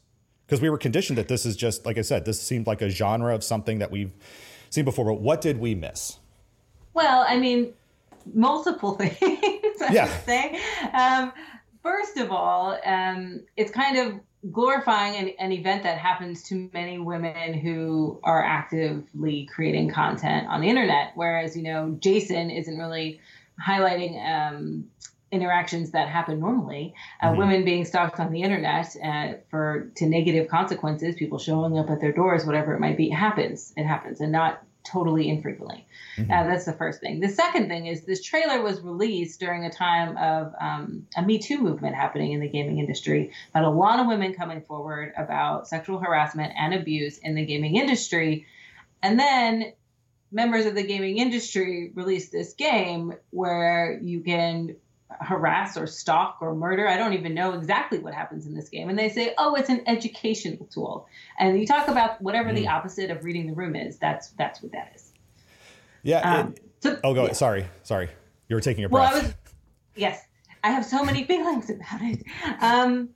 [0.45, 2.91] Because we were conditioned that this is just like I said, this seemed like a
[2.91, 4.11] genre of something that we've
[4.71, 5.05] seen before.
[5.05, 6.19] But what did we miss?
[6.95, 7.73] Well, I mean,
[8.35, 9.17] multiple things.
[9.23, 10.05] I Yeah.
[10.09, 10.61] would say.
[10.93, 11.33] Um,
[11.83, 16.99] first of all, um, it's kind of glorifying an, an event that happens to many
[16.99, 21.13] women who are actively creating content on the internet.
[21.15, 23.21] Whereas, you know, Jason isn't really
[23.65, 24.87] highlighting um,
[25.31, 26.95] interactions that happen normally.
[27.21, 31.89] Uh, Women being stalked on the internet uh, for to negative consequences, people showing up
[31.91, 33.73] at their doors, whatever it might be, happens.
[33.77, 35.87] It happens, and not totally infrequently.
[36.19, 37.21] Uh, that's the first thing.
[37.21, 41.39] The second thing is this trailer was released during a time of um, a Me
[41.39, 45.69] Too movement happening in the gaming industry, but a lot of women coming forward about
[45.69, 48.47] sexual harassment and abuse in the gaming industry.
[49.03, 49.73] And then
[50.31, 54.77] members of the gaming industry released this game where you can
[55.21, 56.89] harass or stalk or murder.
[56.89, 58.89] I don't even know exactly what happens in this game.
[58.89, 61.07] And they say, oh, it's an educational tool.
[61.39, 63.99] And you talk about whatever the opposite of reading the room is.
[63.99, 65.13] That's that's what that is.
[66.03, 66.19] Yeah.
[66.21, 67.27] Um, it- so- oh, go.
[67.27, 67.33] yeah.
[67.33, 67.67] Sorry.
[67.83, 68.09] Sorry.
[68.49, 69.13] You were taking a breath.
[69.13, 69.21] Well.
[69.23, 69.35] I was,
[69.95, 70.21] yes,
[70.65, 72.25] I have so many feelings about it.
[72.61, 73.11] Um,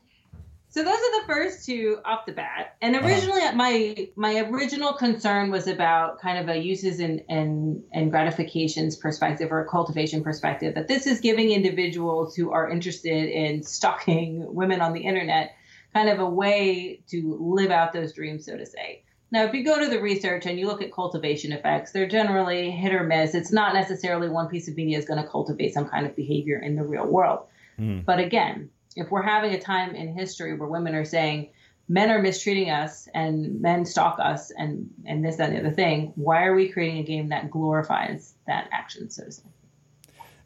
[0.77, 2.77] so those are the first two off the bat.
[2.83, 3.07] And uh-huh.
[3.07, 8.95] originally, my my original concern was about kind of a uses and and and gratifications
[8.95, 10.75] perspective or a cultivation perspective.
[10.75, 15.55] That this is giving individuals who are interested in stalking women on the internet
[15.95, 19.03] kind of a way to live out those dreams, so to say.
[19.31, 22.71] Now, if you go to the research and you look at cultivation effects, they're generally
[22.71, 23.35] hit or miss.
[23.35, 26.59] It's not necessarily one piece of media is going to cultivate some kind of behavior
[26.59, 27.47] in the real world.
[27.79, 28.01] Hmm.
[28.01, 31.51] But again, if we're having a time in history where women are saying
[31.89, 35.71] men are mistreating us and men stalk us and and this that and the other
[35.71, 39.43] thing, why are we creating a game that glorifies that action, so to say?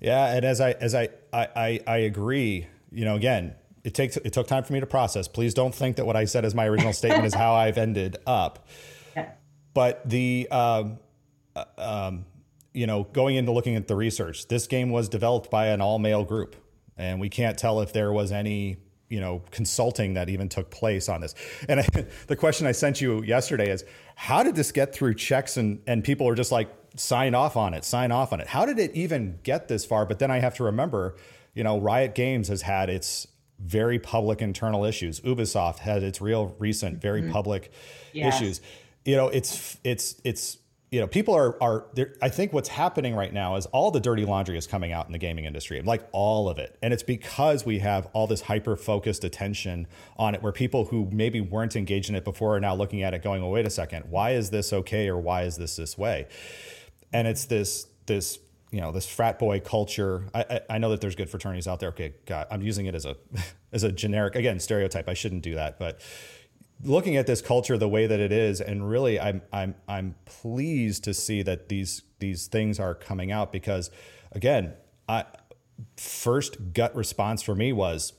[0.01, 4.17] Yeah, and as I as I I I, I agree, you know, again, it takes
[4.17, 5.29] it took time for me to process.
[5.29, 8.17] Please don't think that what I said as my original statement is how I've ended
[8.27, 8.69] up.
[9.17, 9.31] Yeah.
[9.73, 10.99] But the um,
[11.57, 12.27] uh, um,
[12.73, 15.99] you know, going into looking at the research, this game was developed by an all
[15.99, 16.57] male group,
[17.01, 18.77] and we can't tell if there was any
[19.09, 21.35] you know consulting that even took place on this.
[21.69, 21.87] And I,
[22.27, 23.85] the question I sent you yesterday is,
[24.15, 27.75] how did this get through checks and and people are just like sign off on
[27.75, 28.49] it, sign off on it.
[28.49, 30.07] How did it even get this far?
[30.07, 31.17] But then I have to remember,
[31.55, 33.27] you know, Riot Games has had its
[33.59, 35.21] very public internal issues.
[35.21, 37.33] Ubisoft had its real recent, very mm-hmm.
[37.33, 37.73] public
[38.13, 38.37] Yes.
[38.37, 38.61] issues.
[39.05, 40.59] You know, it's it's it's
[40.91, 41.87] you know, people are are.
[42.21, 45.13] I think what's happening right now is all the dirty laundry is coming out in
[45.13, 48.77] the gaming industry, like all of it, and it's because we have all this hyper
[48.77, 52.75] focused attention on it, where people who maybe weren't engaged in it before are now
[52.75, 55.57] looking at it, going, "Well, wait a second, why is this okay, or why is
[55.57, 56.27] this this way?"
[57.13, 58.41] And it's this this
[58.73, 60.27] you know this frat boy culture.
[60.35, 61.91] I, I, I know that there's good fraternities out there.
[61.91, 63.17] Okay, God, I'm using it as a
[63.73, 65.09] as a generic again stereotype.
[65.09, 66.01] I shouldn't do that, but
[66.83, 71.05] looking at this culture the way that it is, and really, I'm I'm I'm pleased
[71.05, 73.91] to see that these these things are coming out because,
[74.33, 74.75] again,
[75.09, 75.25] I
[75.97, 78.13] first gut response for me was,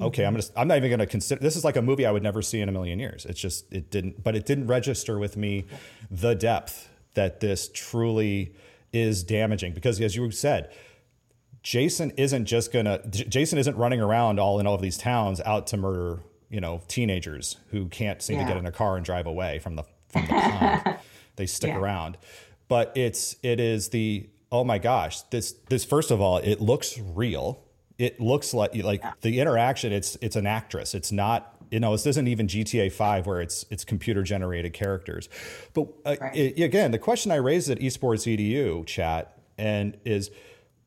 [0.00, 2.22] okay, I'm gonna I'm not even gonna consider this is like a movie I would
[2.22, 3.24] never see in a million years.
[3.26, 5.66] It's just it didn't, but it didn't register with me
[6.10, 8.54] the depth that this truly
[8.92, 10.70] is damaging because as you said.
[11.60, 13.00] Jason isn't just gonna.
[13.10, 16.60] J- Jason isn't running around all in all of these towns out to murder, you
[16.60, 19.84] know, teenagers who can't seem to get in a car and drive away from the
[20.08, 20.96] from the pond.
[21.36, 21.78] They stick Yeah.
[21.78, 22.18] around,
[22.66, 26.98] but it's it is the oh my gosh this this first of all it looks
[26.98, 27.62] real.
[27.96, 29.92] It looks like like the interaction.
[29.92, 30.94] It's it's an actress.
[30.96, 35.28] It's not you know this isn't even GTA Five where it's it's computer generated characters.
[35.74, 36.34] But uh, Right.
[36.36, 40.30] it- again, the question I raised at Esports EDU chat and is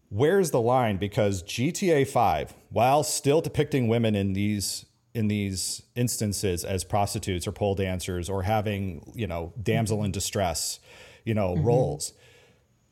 [0.10, 6.64] where's the line because GTA 5 while still depicting women in these in these instances
[6.64, 10.80] as prostitutes or pole dancers or having you know damsel in distress
[11.26, 12.14] you know roles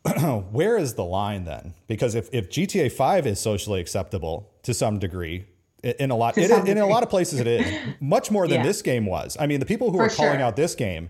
[0.52, 5.00] where is the line then because if, if GTA 5 is socially acceptable to some
[5.00, 5.46] degree
[5.84, 7.66] in a lot it, in a lot of places it is
[8.02, 8.64] much more than Yeah.
[8.64, 10.42] this game was i mean the people who For are calling sure.
[10.42, 11.10] out this game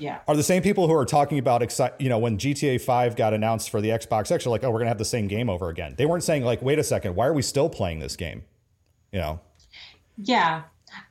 [0.00, 0.18] Yeah.
[0.26, 3.32] are the same people who are talking about exci- you know when GTA 5 got
[3.32, 5.48] announced for the Xbox X are like oh we're going to have the same game
[5.50, 5.94] over again.
[5.96, 8.42] They weren't saying like wait a second, why are we still playing this game?
[9.12, 9.40] You know.
[10.18, 10.62] Yeah.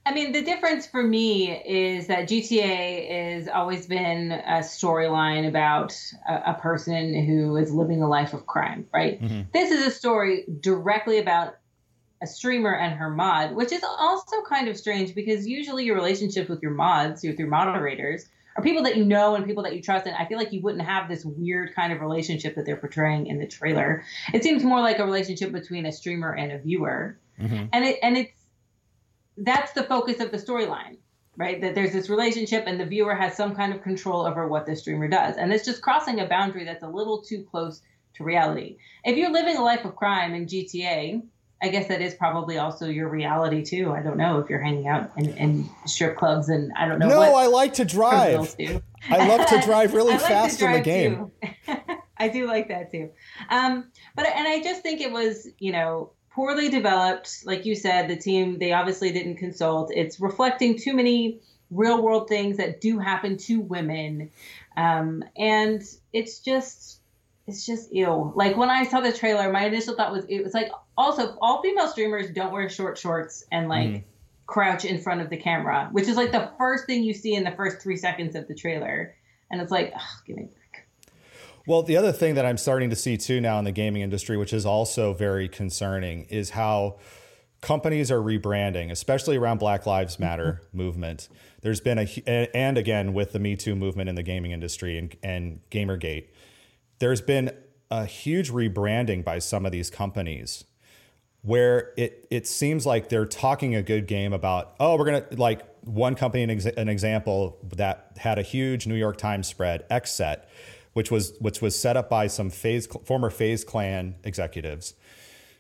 [0.06, 5.96] I mean, the difference for me is that GTA has always been a storyline about
[6.28, 9.22] a, a person who is living a life of crime, right?
[9.22, 9.42] Mm-hmm.
[9.54, 11.58] This is a story directly about
[12.22, 16.50] a streamer and her mod, which is also kind of strange because usually your relationships
[16.50, 19.82] with your mods, with your moderators, are people that you know and people that you
[19.84, 20.08] trust.
[20.08, 23.28] And I feel like you wouldn't have this weird kind of relationship that they're portraying
[23.28, 24.04] in the trailer.
[24.34, 27.20] It seems more like a relationship between a streamer and a viewer.
[27.40, 27.66] Mm-hmm.
[27.72, 28.37] And it and it's
[29.38, 30.98] that's the focus of the storyline,
[31.36, 31.62] right?
[31.62, 34.76] That there's this relationship and the viewer has some kind of control over what the
[34.76, 35.38] streamer does.
[35.38, 37.82] And it's just crossing a boundary that's a little too close
[38.16, 38.78] to reality.
[39.04, 41.22] If you're living a life of crime in GTA,
[41.62, 43.92] I guess that is probably also your reality too.
[43.92, 47.08] I don't know if you're hanging out in, in strip clubs and I don't know
[47.08, 48.56] No, I like to drive.
[49.10, 51.32] I love to drive really like fast in the game.
[52.20, 53.12] I do like that too.
[53.50, 57.44] Um, but and I just think it was, you know, poorly developed.
[57.46, 59.92] Like you said, the team they obviously didn't consult.
[59.92, 64.30] It's reflecting too many real world things that do happen to women,
[64.78, 65.82] um, and
[66.14, 67.02] it's just
[67.48, 68.34] it's just ill.
[68.36, 71.64] Like when I saw the trailer, my initial thought was it was like also all
[71.64, 74.06] female streamers don't wear short shorts and like
[74.46, 77.44] crouch in front of the camera, which is like the first thing you see in
[77.44, 79.16] the first three seconds of the trailer.
[79.50, 80.67] And it's like, ugh, give me a break.
[81.68, 84.38] Well, the other thing that I'm starting to see too now in the gaming industry,
[84.38, 86.98] which is also very concerning, is how
[87.60, 90.78] companies are rebranding, especially around Black Lives Matter mm-hmm.
[90.78, 91.28] movement.
[91.62, 92.08] There's been a
[92.56, 96.28] and again with the Me Too movement in the gaming industry and, and GamerGate,
[97.00, 97.52] there's been
[97.92, 100.64] a huge rebranding by some of these companies
[101.42, 105.64] where it it seems like they're talking a good game about oh we're gonna like
[105.82, 110.44] one company an, an example that had a huge New York Times spread XSet,
[110.98, 114.96] which was which was set up by some phase former FaZe Clan executives,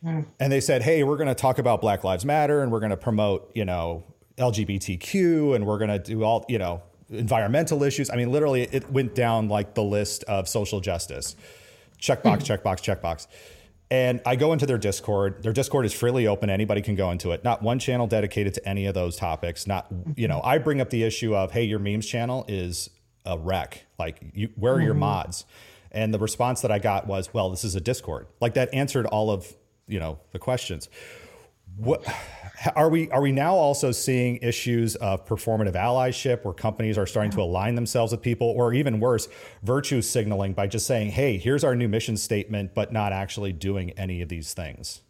[0.01, 0.21] hmm.
[0.39, 3.51] and they said hey we're gonna talk about Black Lives Matter and we're gonna promote
[3.53, 4.03] you know
[4.39, 8.09] LGBTQ and we're gonna do all you know environmental issues.
[8.09, 11.35] I mean literally it went down like the list of social justice
[12.01, 12.53] checkbox, hmm.
[12.53, 13.27] checkbox, checkbox.
[13.91, 15.43] And I go into their Discord.
[15.43, 16.49] Their Discord is freely open.
[16.49, 17.43] Anybody can go into it.
[17.43, 19.65] Not one channel dedicated to any of those topics.
[19.65, 22.89] Not, you know, I bring up the issue of, hey, your memes channel is
[23.27, 23.85] a wreck.
[23.99, 25.45] Like, you, where are your mods?
[25.91, 28.27] And the response that I got was, well, this is a Discord.
[28.41, 29.53] Like that answered all of,
[29.87, 30.89] you know, the questions.
[31.77, 32.03] what
[32.75, 37.31] are we are we now also seeing issues of performative allyship where companies are starting
[37.31, 39.27] to align themselves with people or even worse
[39.61, 43.91] virtue signaling by just saying hey here's our new mission statement but not actually doing
[43.91, 45.01] any of these things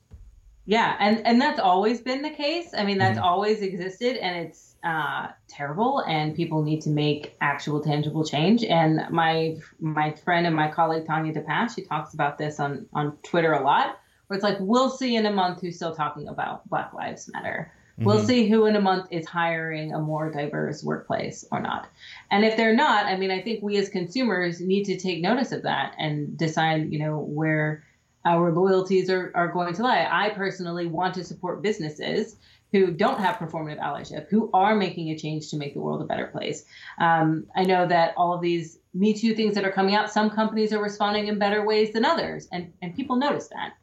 [0.65, 3.27] yeah and and that's always been the case i mean that's mm-hmm.
[3.27, 9.02] always existed and it's uh, terrible and people need to make actual tangible change and
[9.12, 13.54] my my friend and my colleague Tanya DePass she talks about this on on twitter
[13.54, 16.94] a lot where it's like we'll see in a month who's still talking about Black
[16.94, 17.72] Lives Matter.
[17.94, 18.06] Mm-hmm.
[18.06, 21.88] We'll see who in a month is hiring a more diverse workplace or not.
[22.30, 25.52] And if they're not, I mean, I think we as consumers need to take notice
[25.52, 27.84] of that and decide, you know, where
[28.26, 30.08] our loyalties are, are going to lie.
[30.10, 32.36] I personally want to support businesses
[32.71, 36.06] who don't have performative allyship, who are making a change to make the world a
[36.06, 36.65] better place.
[36.99, 40.30] Um, I know that all of these Me Too things that are coming out, some
[40.30, 43.73] companies are responding in better ways than others, and, and people notice that.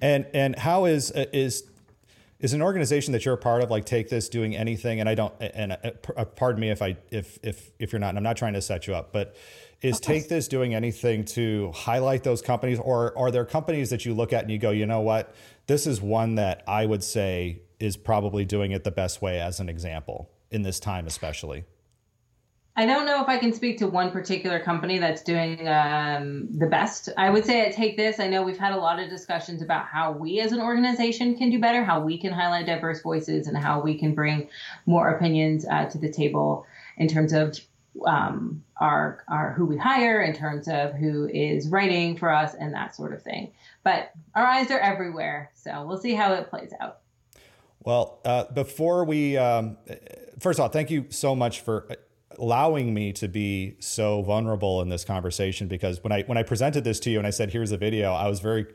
[0.00, 1.64] And and how is uh, is
[2.40, 5.00] is an organization that you're a part of like take this doing anything?
[5.00, 8.10] And I don't and uh, uh, pardon me if I if if if you're not.
[8.10, 9.36] And I'm not trying to set you up, but
[9.84, 14.14] is take this doing anything to highlight those companies or are there companies that you
[14.14, 15.34] look at and you go you know what
[15.66, 19.60] this is one that i would say is probably doing it the best way as
[19.60, 21.64] an example in this time especially
[22.76, 26.66] I don't know if I can speak to one particular company that's doing um, the
[26.66, 27.08] best.
[27.16, 29.86] I would say I Take This, I know we've had a lot of discussions about
[29.86, 33.56] how we as an organization can do better, how we can highlight diverse voices, and
[33.56, 34.48] how we can bring
[34.86, 36.66] more opinions uh, to the table
[36.96, 37.56] in terms of
[38.08, 42.74] um, our, our who we hire, in terms of who is writing for us, and
[42.74, 43.52] that sort of thing.
[43.84, 47.02] But our eyes are everywhere, so we'll see how it plays out.
[47.84, 49.76] Well, uh, before we, um,
[50.38, 51.86] first of all, thank you so much for
[52.38, 56.82] allowing me to be so vulnerable in this conversation because when I when I presented
[56.82, 58.66] this to you and I said here's a video, I was very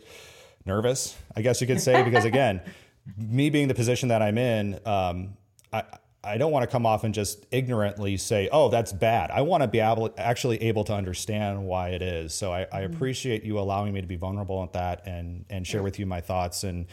[0.66, 2.62] nervous, I guess you could say, because again,
[3.18, 5.38] me being the position that I'm in, um,
[5.74, 5.84] I
[6.24, 9.64] I don't want to come off and just ignorantly say, "Oh, that's bad." I want
[9.64, 12.34] to be able actually able to understand why it is.
[12.34, 12.94] So I, I mm-hmm.
[12.94, 16.22] appreciate you allowing me to be vulnerable at that and and share with you my
[16.22, 16.86] thoughts and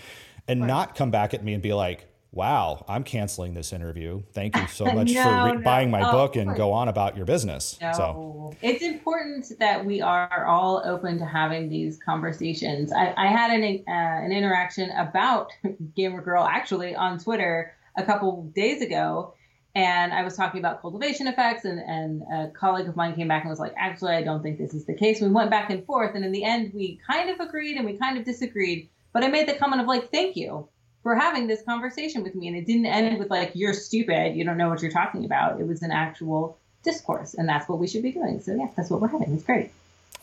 [0.48, 2.06] and not come back at me and be like,
[2.36, 4.22] wow, I'm canceling this interview.
[4.32, 5.60] Thank you so much no, for re- no.
[5.60, 7.78] buying my oh, book and go on about your business.
[7.80, 7.92] No.
[7.92, 12.92] So it's important that we are all open to having these conversations.
[12.92, 13.90] I, I had an uh,
[14.24, 15.50] an interaction about
[15.96, 19.34] Gamer Girl actually on Twitter a couple days ago.
[19.74, 23.42] And I was talking about cultivation effects, and, and a colleague of mine came back
[23.42, 25.20] and was like, Actually, I don't think this is the case.
[25.20, 27.98] We went back and forth, and in the end, we kind of agreed and we
[27.98, 28.88] kind of disagreed.
[29.16, 30.68] But I made the comment of, like, thank you
[31.02, 32.48] for having this conversation with me.
[32.48, 35.58] And it didn't end with like, you're stupid, you don't know what you're talking about.
[35.58, 38.42] It was an actual discourse, and that's what we should be doing.
[38.42, 39.32] So, yeah, that's what we're having.
[39.32, 39.70] It's great.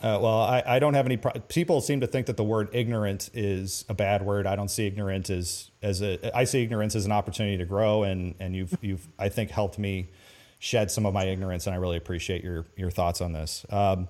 [0.00, 1.16] Uh, well, I, I, don't have any.
[1.16, 4.46] Pro- people seem to think that the word ignorant is a bad word.
[4.46, 6.30] I don't see ignorant as as a.
[6.32, 9.76] I see ignorance as an opportunity to grow, and and you've you've I think helped
[9.76, 10.10] me
[10.60, 13.66] shed some of my ignorance, and I really appreciate your your thoughts on this.
[13.70, 14.06] Um,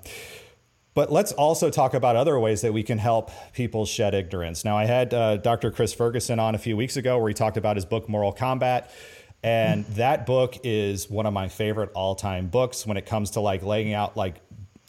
[0.94, 4.64] but let's also talk about other ways that we can help people shed ignorance.
[4.64, 5.70] Now, I had uh, Dr.
[5.70, 8.90] Chris Ferguson on a few weeks ago where he talked about his book, Moral Combat.
[9.42, 13.62] And that book is one of my favorite all-time books when it comes to like
[13.62, 14.40] laying out like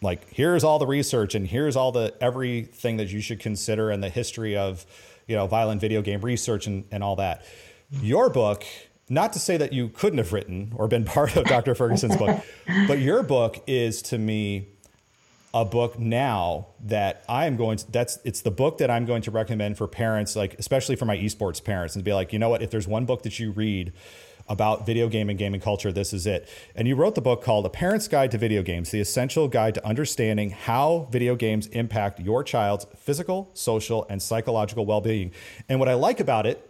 [0.01, 4.01] like here's all the research and here's all the everything that you should consider and
[4.01, 4.85] the history of
[5.27, 7.43] you know violent video game research and, and all that.
[8.01, 8.63] Your book
[9.09, 11.75] not to say that you couldn't have written or been part of Dr.
[11.75, 12.41] Ferguson's book,
[12.87, 14.69] but your book is to me
[15.55, 19.21] a book now that I am going to that's it's the book that I'm going
[19.21, 22.49] to recommend for parents like especially for my esports parents and be like, you know
[22.49, 23.93] what, if there's one book that you read
[24.49, 26.47] about video game and gaming culture, this is it.
[26.75, 29.73] And you wrote the book called A Parent's Guide to Video Games, the essential guide
[29.75, 35.31] to understanding how video games impact your child's physical, social, and psychological well-being.
[35.67, 36.69] And what I like about it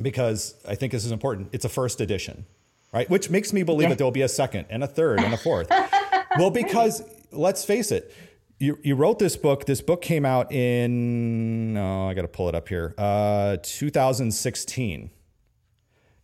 [0.00, 2.44] because I think this is important, it's a first edition,
[2.92, 3.08] right?
[3.10, 3.88] Which makes me believe yeah.
[3.88, 5.68] that there'll be a second and a third and a fourth.
[6.38, 8.14] well, because let's face it.
[8.58, 9.66] You, you wrote this book.
[9.66, 15.10] This book came out in, oh, I got to pull it up here, uh, 2016.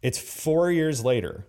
[0.03, 1.47] It's four years later.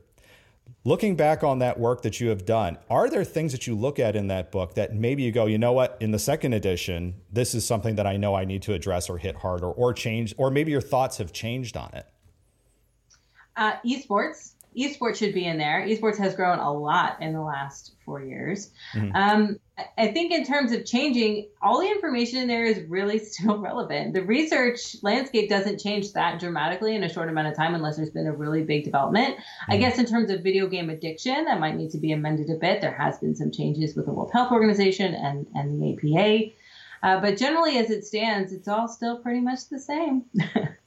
[0.83, 3.97] Looking back on that work that you have done, are there things that you look
[3.97, 7.15] at in that book that maybe you go, you know what, in the second edition,
[7.31, 10.35] this is something that I know I need to address or hit harder or change,
[10.37, 12.05] or maybe your thoughts have changed on it?
[13.57, 15.85] Uh, esports esports should be in there.
[15.87, 18.71] Esports has grown a lot in the last four years.
[18.93, 19.15] Mm-hmm.
[19.15, 19.59] Um,
[19.97, 24.13] I think in terms of changing, all the information in there is really still relevant.
[24.13, 28.09] The research landscape doesn't change that dramatically in a short amount of time unless there's
[28.09, 29.35] been a really big development.
[29.35, 29.71] Mm-hmm.
[29.71, 32.55] I guess in terms of video game addiction, that might need to be amended a
[32.55, 32.81] bit.
[32.81, 36.51] There has been some changes with the World Health Organization and, and the APA.
[37.03, 40.25] Uh, but generally, as it stands, it's all still pretty much the same.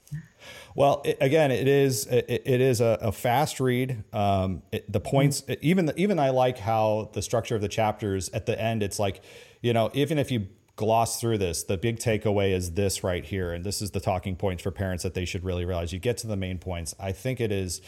[0.79, 4.05] Well, it, again, it is it, it is a, a fast read.
[4.12, 8.47] Um, it, the points, even even I like how the structure of the chapters at
[8.47, 8.85] the end.
[8.85, 9.20] It's like,
[9.61, 13.53] you know, even if you gloss through this, the big takeaway is this right here,
[13.53, 15.93] and this is the talking points for parents that they should really realize.
[15.93, 16.95] You get to the main points.
[17.01, 17.81] I think it is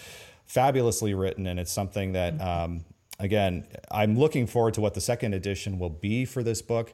[0.46, 2.40] fabulously written, and it's something that.
[2.40, 2.84] Um,
[3.20, 6.92] again, I'm looking forward to what the second edition will be for this book.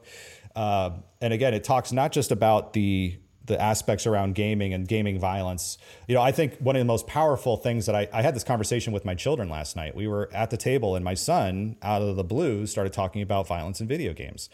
[0.55, 0.91] Uh,
[1.21, 3.17] and again, it talks not just about the
[3.47, 5.77] the aspects around gaming and gaming violence.
[6.07, 8.43] You know, I think one of the most powerful things that I, I had this
[8.43, 9.95] conversation with my children last night.
[9.95, 13.47] We were at the table, and my son, out of the blue, started talking about
[13.47, 14.49] violence in video games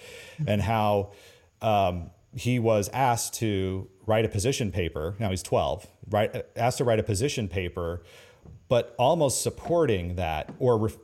[0.48, 1.12] and how
[1.62, 5.16] um, he was asked to write a position paper.
[5.20, 6.46] Now he's 12, right?
[6.56, 8.04] Asked to write a position paper,
[8.70, 10.78] but almost supporting that or.
[10.78, 10.98] Ref-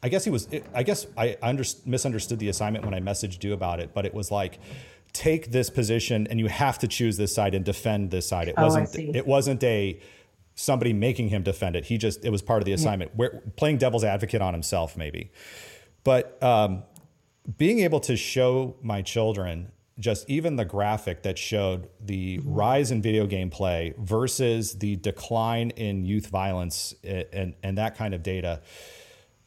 [0.00, 0.48] I guess he was.
[0.72, 4.14] I guess I under, misunderstood the assignment when I messaged you about it, but it
[4.14, 4.60] was like,
[5.12, 8.48] take this position and you have to choose this side and defend this side.
[8.48, 8.94] It Oh, wasn't.
[8.96, 10.00] It wasn't a
[10.54, 11.84] somebody making him defend it.
[11.84, 13.14] He just it was part of the assignment.
[13.14, 15.30] Where playing devil's advocate on himself, maybe.
[16.04, 16.82] But um,
[17.56, 23.02] being able to show my children just even the graphic that showed the rise in
[23.02, 28.22] video game play versus the decline in youth violence eh, and, and that kind of
[28.22, 28.60] data,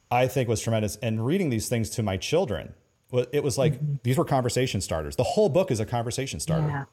[0.09, 0.97] I think was tremendous.
[0.97, 2.73] And reading these things to my children,
[3.11, 5.15] it was like these were conversation starters.
[5.15, 6.67] The whole book is a conversation starter.
[6.67, 6.85] Yeah.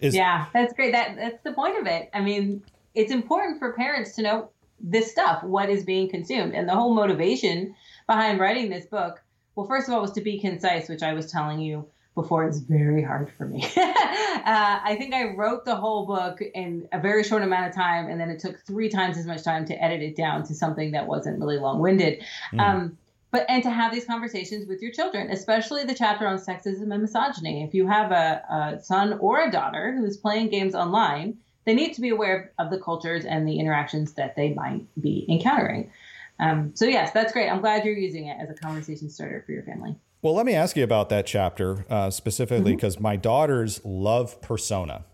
[0.00, 0.92] Is, Yeah, that's great.
[0.92, 2.08] That that's the point of it.
[2.14, 2.62] I mean,
[2.94, 4.50] it's important for parents to know
[4.80, 7.74] this stuff, what is being consumed, and the whole motivation
[8.06, 9.20] behind writing this book.
[9.54, 12.44] Well, first of all, was to be concise, which I was telling you before.
[12.44, 13.64] It's very hard for me.
[13.76, 18.08] uh, I think I wrote the whole book in a very short amount of time,
[18.08, 20.92] and then it took three times as much time to edit it down to something
[20.92, 22.22] that wasn't really long-winded.
[22.58, 22.98] Um,
[23.30, 27.02] but and to have these conversations with your children, especially the chapter on sexism and
[27.02, 27.62] misogyny.
[27.62, 28.42] If you have a,
[28.78, 32.52] a son or a daughter who is playing games online, they need to be aware
[32.58, 35.90] of the cultures and the interactions that they might be encountering.
[36.40, 37.50] Um, so yes, that's great.
[37.50, 39.96] I'm glad you're using it as a conversation starter for your family.
[40.22, 45.04] Well, let me ask you about that chapter uh, specifically because my daughters love Persona.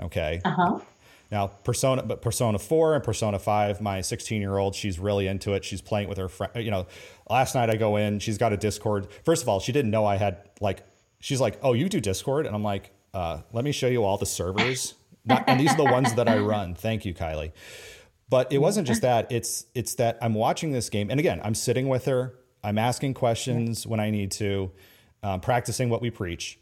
[0.00, 0.40] Okay.
[0.44, 0.78] Uh huh.
[1.30, 5.54] Now, Persona, but Persona 4 and Persona 5, my 16 year old, she's really into
[5.54, 5.64] it.
[5.64, 6.52] She's playing with her friend.
[6.56, 6.86] You know,
[7.28, 9.08] last night I go in, she's got a Discord.
[9.24, 10.84] First of all, she didn't know I had, like,
[11.20, 12.46] she's like, oh, you do Discord?
[12.46, 14.94] And I'm like, uh, let me show you all the servers.
[15.24, 16.74] Not, and these are the ones that I run.
[16.74, 17.52] Thank you, Kylie.
[18.28, 19.30] But it wasn't just that.
[19.30, 22.34] It's it's that I'm watching this game, and again, I'm sitting with her.
[22.62, 24.72] I'm asking questions when I need to,
[25.22, 26.58] um, practicing what we preach.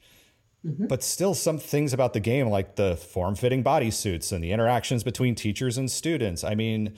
[0.65, 0.87] Mm-hmm.
[0.87, 5.35] But still, some things about the game, like the form-fitting bodysuits and the interactions between
[5.35, 6.43] teachers and students.
[6.43, 6.95] I mean,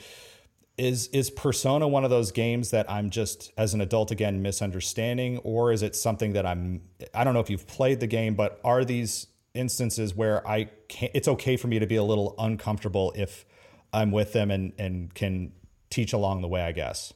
[0.79, 5.39] is is Persona one of those games that I'm just as an adult again misunderstanding,
[5.39, 6.83] or is it something that I'm?
[7.12, 11.09] I don't know if you've played the game, but are these instances where I can
[11.14, 13.47] It's okay for me to be a little uncomfortable if
[13.93, 15.53] I'm with them and and can
[15.91, 16.62] teach along the way.
[16.62, 17.14] I guess.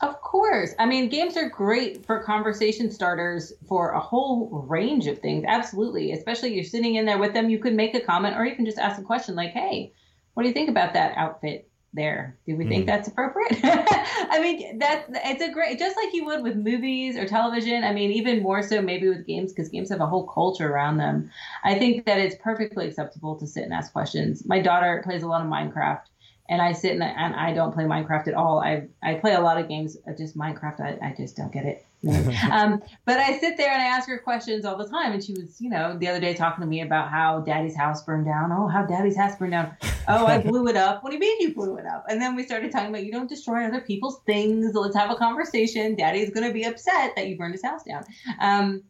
[0.00, 0.74] Of course.
[0.78, 5.44] I mean, games are great for conversation starters for a whole range of things.
[5.46, 6.12] Absolutely.
[6.12, 8.66] Especially you're sitting in there with them, you could make a comment or you can
[8.66, 9.92] just ask a question like, hey,
[10.34, 12.38] what do you think about that outfit there?
[12.46, 12.86] Do we think hmm.
[12.86, 13.58] that's appropriate?
[13.62, 17.82] I mean, that it's a great, just like you would with movies or television.
[17.82, 20.98] I mean, even more so maybe with games because games have a whole culture around
[20.98, 21.30] them.
[21.64, 24.46] I think that it's perfectly acceptable to sit and ask questions.
[24.46, 26.02] My daughter plays a lot of Minecraft
[26.48, 28.60] and I sit and, and I don't play Minecraft at all.
[28.60, 30.80] I I play a lot of games, uh, just Minecraft.
[30.80, 31.84] I, I just don't get it.
[32.52, 35.12] um, but I sit there and I ask her questions all the time.
[35.12, 38.04] And she was, you know, the other day talking to me about how Daddy's house
[38.04, 38.52] burned down.
[38.52, 39.76] Oh, how Daddy's house burned down.
[40.06, 41.02] Oh, I blew it up.
[41.02, 42.04] What do you mean you blew it up?
[42.08, 44.74] And then we started talking about you don't destroy other people's things.
[44.74, 45.96] Let's have a conversation.
[45.96, 48.04] Daddy's going to be upset that you burned his house down.
[48.38, 48.84] Um,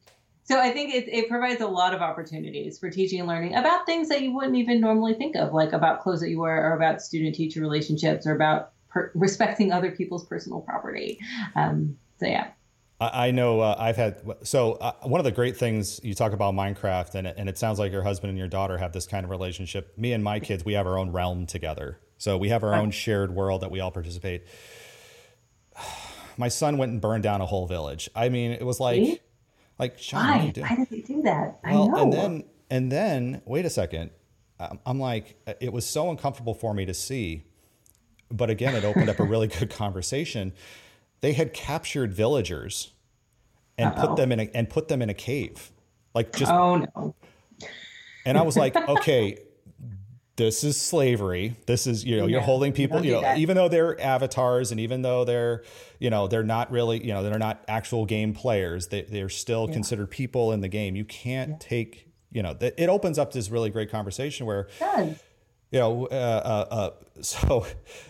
[0.48, 3.84] so I think it, it provides a lot of opportunities for teaching and learning about
[3.84, 6.74] things that you wouldn't even normally think of, like about clothes that you wear, or
[6.74, 11.18] about student-teacher relationships, or about per- respecting other people's personal property.
[11.54, 12.48] Um, so yeah.
[12.98, 16.54] I know uh, I've had so uh, one of the great things you talk about
[16.54, 19.24] Minecraft and it, and it sounds like your husband and your daughter have this kind
[19.24, 19.96] of relationship.
[19.98, 22.00] Me and my kids, we have our own realm together.
[22.16, 24.46] So we have our own shared world that we all participate.
[26.38, 28.08] My son went and burned down a whole village.
[28.14, 29.20] I mean, it was like?
[29.78, 30.68] Like Sean, what are you Why?
[30.68, 31.60] Why did they do that?
[31.64, 31.94] I know.
[31.96, 34.10] and then and then wait a second.
[34.60, 37.44] I'm- I'm like, uh, it was so uncomfortable for me to see,
[38.30, 40.52] but again, it opened up a really good conversation.
[41.20, 42.92] They had captured villagers
[43.76, 44.08] and Uh-oh.
[44.08, 45.70] put them in a and put them in a cave,
[46.14, 46.50] like just.
[46.52, 47.14] oh no.
[48.26, 49.38] And I was like, okay,
[50.38, 51.56] this is slavery.
[51.66, 53.38] This is you know you're holding people you know that.
[53.38, 55.64] even though they're avatars and even though they're
[55.98, 58.86] you know they're not really you know they're not actual game players.
[58.86, 60.96] They they're still considered people in the game.
[60.96, 64.68] You can't take you know th- it opens up this really great conversation where
[65.70, 67.66] you know, uh, uh, uh, so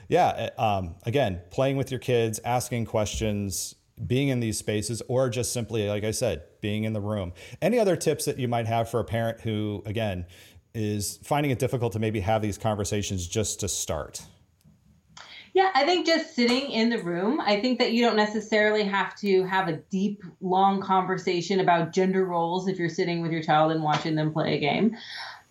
[0.09, 3.75] yeah, um, again, playing with your kids, asking questions,
[4.07, 7.33] being in these spaces, or just simply, like I said, being in the room.
[7.61, 10.27] Any other tips that you might have for a parent who, again,
[10.75, 14.23] is finding it difficult to maybe have these conversations just to start?
[15.55, 19.17] Yeah, I think just sitting in the room, I think that you don't necessarily have
[19.17, 23.73] to have a deep, long conversation about gender roles if you're sitting with your child
[23.73, 24.97] and watching them play a game.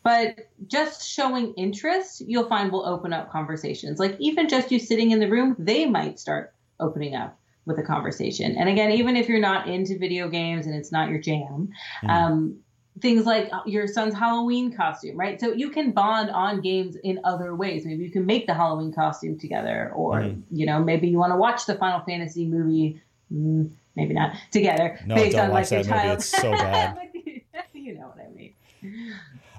[0.03, 3.99] But just showing interest, you'll find will open up conversations.
[3.99, 7.83] Like even just you sitting in the room, they might start opening up with a
[7.83, 8.55] conversation.
[8.55, 11.69] And again, even if you're not into video games and it's not your jam,
[12.01, 12.09] mm.
[12.09, 12.59] um,
[12.99, 15.39] things like your son's Halloween costume, right?
[15.39, 17.85] So you can bond on games in other ways.
[17.85, 20.41] Maybe you can make the Halloween costume together, or mm.
[20.51, 23.01] you know, maybe you want to watch the Final Fantasy movie.
[23.33, 24.99] Mm, maybe not together.
[25.05, 26.07] No, based don't on, watch like, that movie.
[26.07, 26.17] Child.
[26.17, 26.97] It's so bad.
[27.73, 28.53] you know what I mean.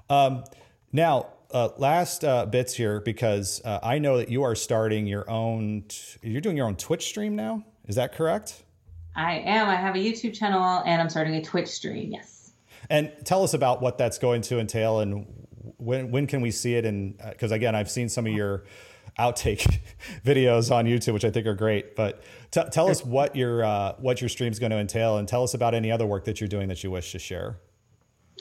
[0.09, 0.45] Um,
[0.93, 5.29] now, uh, last uh, bits here because uh, I know that you are starting your
[5.31, 5.85] own.
[5.89, 7.65] T- you're doing your own Twitch stream now.
[7.87, 8.65] Is that correct?
[9.17, 9.69] I am.
[9.69, 12.13] I have a YouTube channel and I'm starting a Twitch stream.
[12.13, 12.38] Yes.
[12.91, 15.27] And tell us about what that's going to entail and
[15.77, 16.85] when when can we see it?
[16.85, 18.65] And because uh, again, I've seen some of your
[19.19, 19.81] outtake
[20.25, 21.97] videos on YouTube, which I think are great.
[21.97, 25.27] But t- tell us what your uh, what your stream is going to entail, and
[25.27, 27.59] tell us about any other work that you're doing that you wish to share.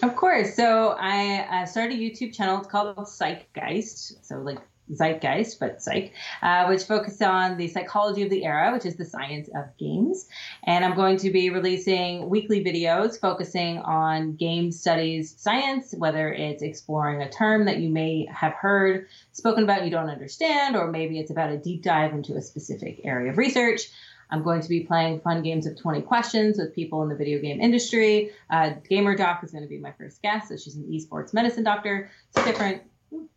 [0.04, 0.56] Of course.
[0.56, 2.60] So I uh, started a YouTube channel.
[2.60, 4.24] It's called Psychgeist.
[4.24, 4.60] So like
[4.92, 9.06] Zeitgeist, but Psych, uh, which focuses on the psychology of the era, which is the
[9.06, 10.28] science of games.
[10.64, 16.64] And I'm going to be releasing weekly videos focusing on game studies science, whether it's
[16.64, 21.20] exploring a term that you may have heard spoken about you don't understand, or maybe
[21.20, 23.90] it's about a deep dive into a specific area of research.
[24.30, 27.40] I'm going to be playing fun games of 20 questions with people in the video
[27.40, 28.32] game industry.
[28.50, 31.64] Uh, Gamer Doc is going to be my first guest, so she's an esports medicine
[31.64, 32.12] doctor.
[32.32, 32.84] So different,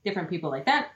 [0.04, 0.90] different people like that.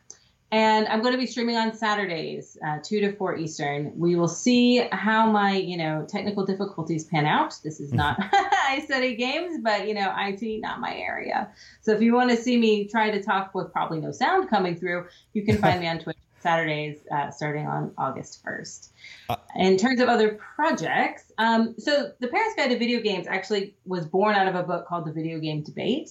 [0.55, 3.93] And I'm going to be streaming on Saturdays, uh, two to four Eastern.
[3.99, 7.59] We will see how my, you know, technical difficulties pan out.
[7.65, 11.51] This is not I study games, but you know, IT not my area.
[11.81, 14.77] So if you want to see me try to talk with probably no sound coming
[14.77, 18.91] through, you can find me on Twitch Saturdays uh, starting on August 1st.
[19.31, 23.75] Uh, in terms of other projects, um, so the Parents Guide to Video Games actually
[23.87, 26.11] was born out of a book called The Video Game Debate,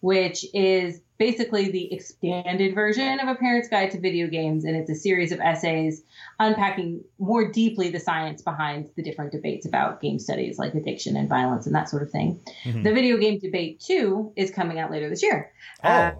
[0.00, 4.64] which is basically the expanded version of a Parent's Guide to Video Games.
[4.64, 6.02] And it's a series of essays
[6.40, 11.28] unpacking more deeply the science behind the different debates about game studies like addiction and
[11.28, 12.40] violence and that sort of thing.
[12.64, 12.84] Mm-hmm.
[12.84, 15.52] The Video Game Debate 2 is coming out later this year.
[15.84, 15.88] Oh.
[15.90, 16.14] Uh,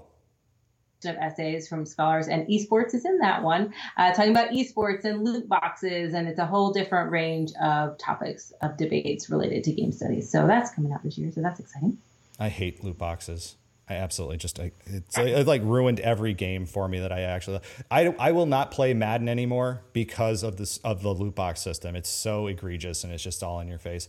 [1.06, 5.24] of essays from scholars, and esports is in that one, uh, talking about esports and
[5.24, 9.92] loot boxes, and it's a whole different range of topics of debates related to game
[9.92, 10.30] studies.
[10.30, 11.98] So that's coming out this year, so that's exciting.
[12.38, 13.56] I hate loot boxes.
[13.88, 17.60] I absolutely just I, it's it like ruined every game for me that I actually
[17.90, 21.94] I I will not play Madden anymore because of this of the loot box system.
[21.94, 24.08] It's so egregious and it's just all in your face.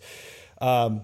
[0.61, 1.01] Um,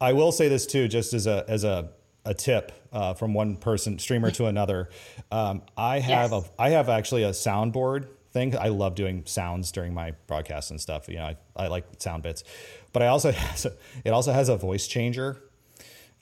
[0.00, 1.90] I will say this too, just as a as a
[2.24, 4.90] a tip uh, from one person streamer to another.
[5.30, 6.50] Um, I have yes.
[6.58, 8.56] a I have actually a soundboard thing.
[8.56, 11.08] I love doing sounds during my broadcasts and stuff.
[11.08, 12.44] You know, I, I like sound bits,
[12.92, 13.72] but I also has a,
[14.04, 15.42] it also has a voice changer.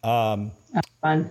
[0.03, 1.31] Um, That's fun.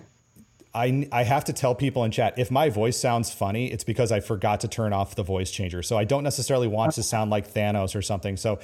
[0.73, 4.11] I, I have to tell people in chat if my voice sounds funny, it's because
[4.11, 5.81] I forgot to turn off the voice changer.
[5.81, 8.37] So I don't necessarily want to sound like Thanos or something.
[8.37, 8.59] So,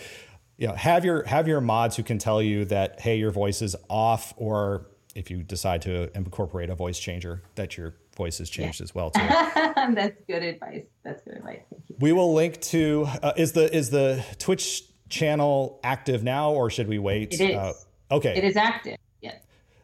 [0.57, 3.63] you know, have your have your mods who can tell you that hey, your voice
[3.63, 4.85] is off or
[5.15, 8.83] if you decide to incorporate a voice changer, that your voice is changed yeah.
[8.83, 9.21] as well too.
[9.93, 10.85] That's good advice.
[11.03, 11.61] That's good advice.
[11.69, 11.95] Thank you.
[11.99, 16.87] We will link to uh, is the is the Twitch channel active now or should
[16.87, 17.33] we wait?
[17.33, 17.55] It is.
[17.55, 17.73] Uh,
[18.11, 18.35] okay.
[18.35, 18.97] It is active.
[19.21, 19.41] Yes.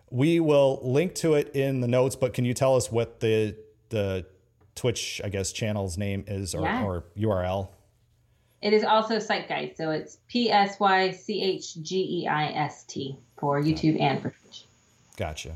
[0.10, 3.56] We will link to it in the notes, but can you tell us what the
[3.90, 4.26] the
[4.76, 6.84] Twitch, I guess, channel's name is or, yeah.
[6.84, 7.70] or URL?
[8.62, 12.84] It is also Psychgeist, so it's P S Y C H G E I S
[12.86, 14.66] T for YouTube and for Twitch.
[15.20, 15.56] Gotcha.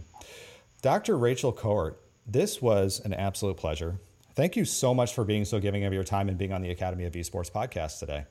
[0.81, 1.17] Dr.
[1.17, 1.95] Rachel Kowert,
[2.27, 3.97] this was an absolute pleasure.
[4.35, 6.69] Thank you so much for being so giving of your time and being on the
[6.69, 8.25] Academy of Esports podcast today.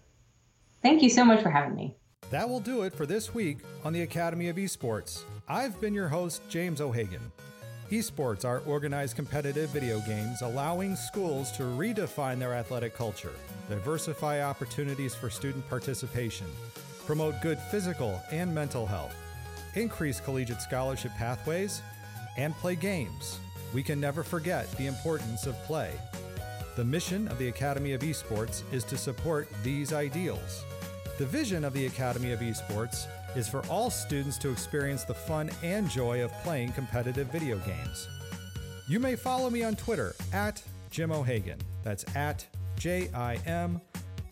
[0.82, 1.96] Thank you so much for having me.
[2.30, 5.22] That will do it for this week on the Academy of Esports.
[5.48, 7.32] I've been your host, James O'Hagan.
[7.90, 13.32] Esports are organized competitive video games allowing schools to redefine their athletic culture,
[13.70, 16.46] diversify opportunities for student participation,
[17.06, 19.16] promote good physical and mental health
[19.74, 21.82] increase collegiate scholarship pathways,
[22.36, 23.38] and play games.
[23.74, 25.92] We can never forget the importance of play.
[26.76, 30.64] The mission of the Academy of Esports is to support these ideals.
[31.18, 33.06] The vision of the Academy of Esports
[33.36, 38.08] is for all students to experience the fun and joy of playing competitive video games.
[38.88, 41.58] You may follow me on Twitter at Jim O'Hagan.
[41.82, 42.46] That's at
[42.76, 43.80] J I M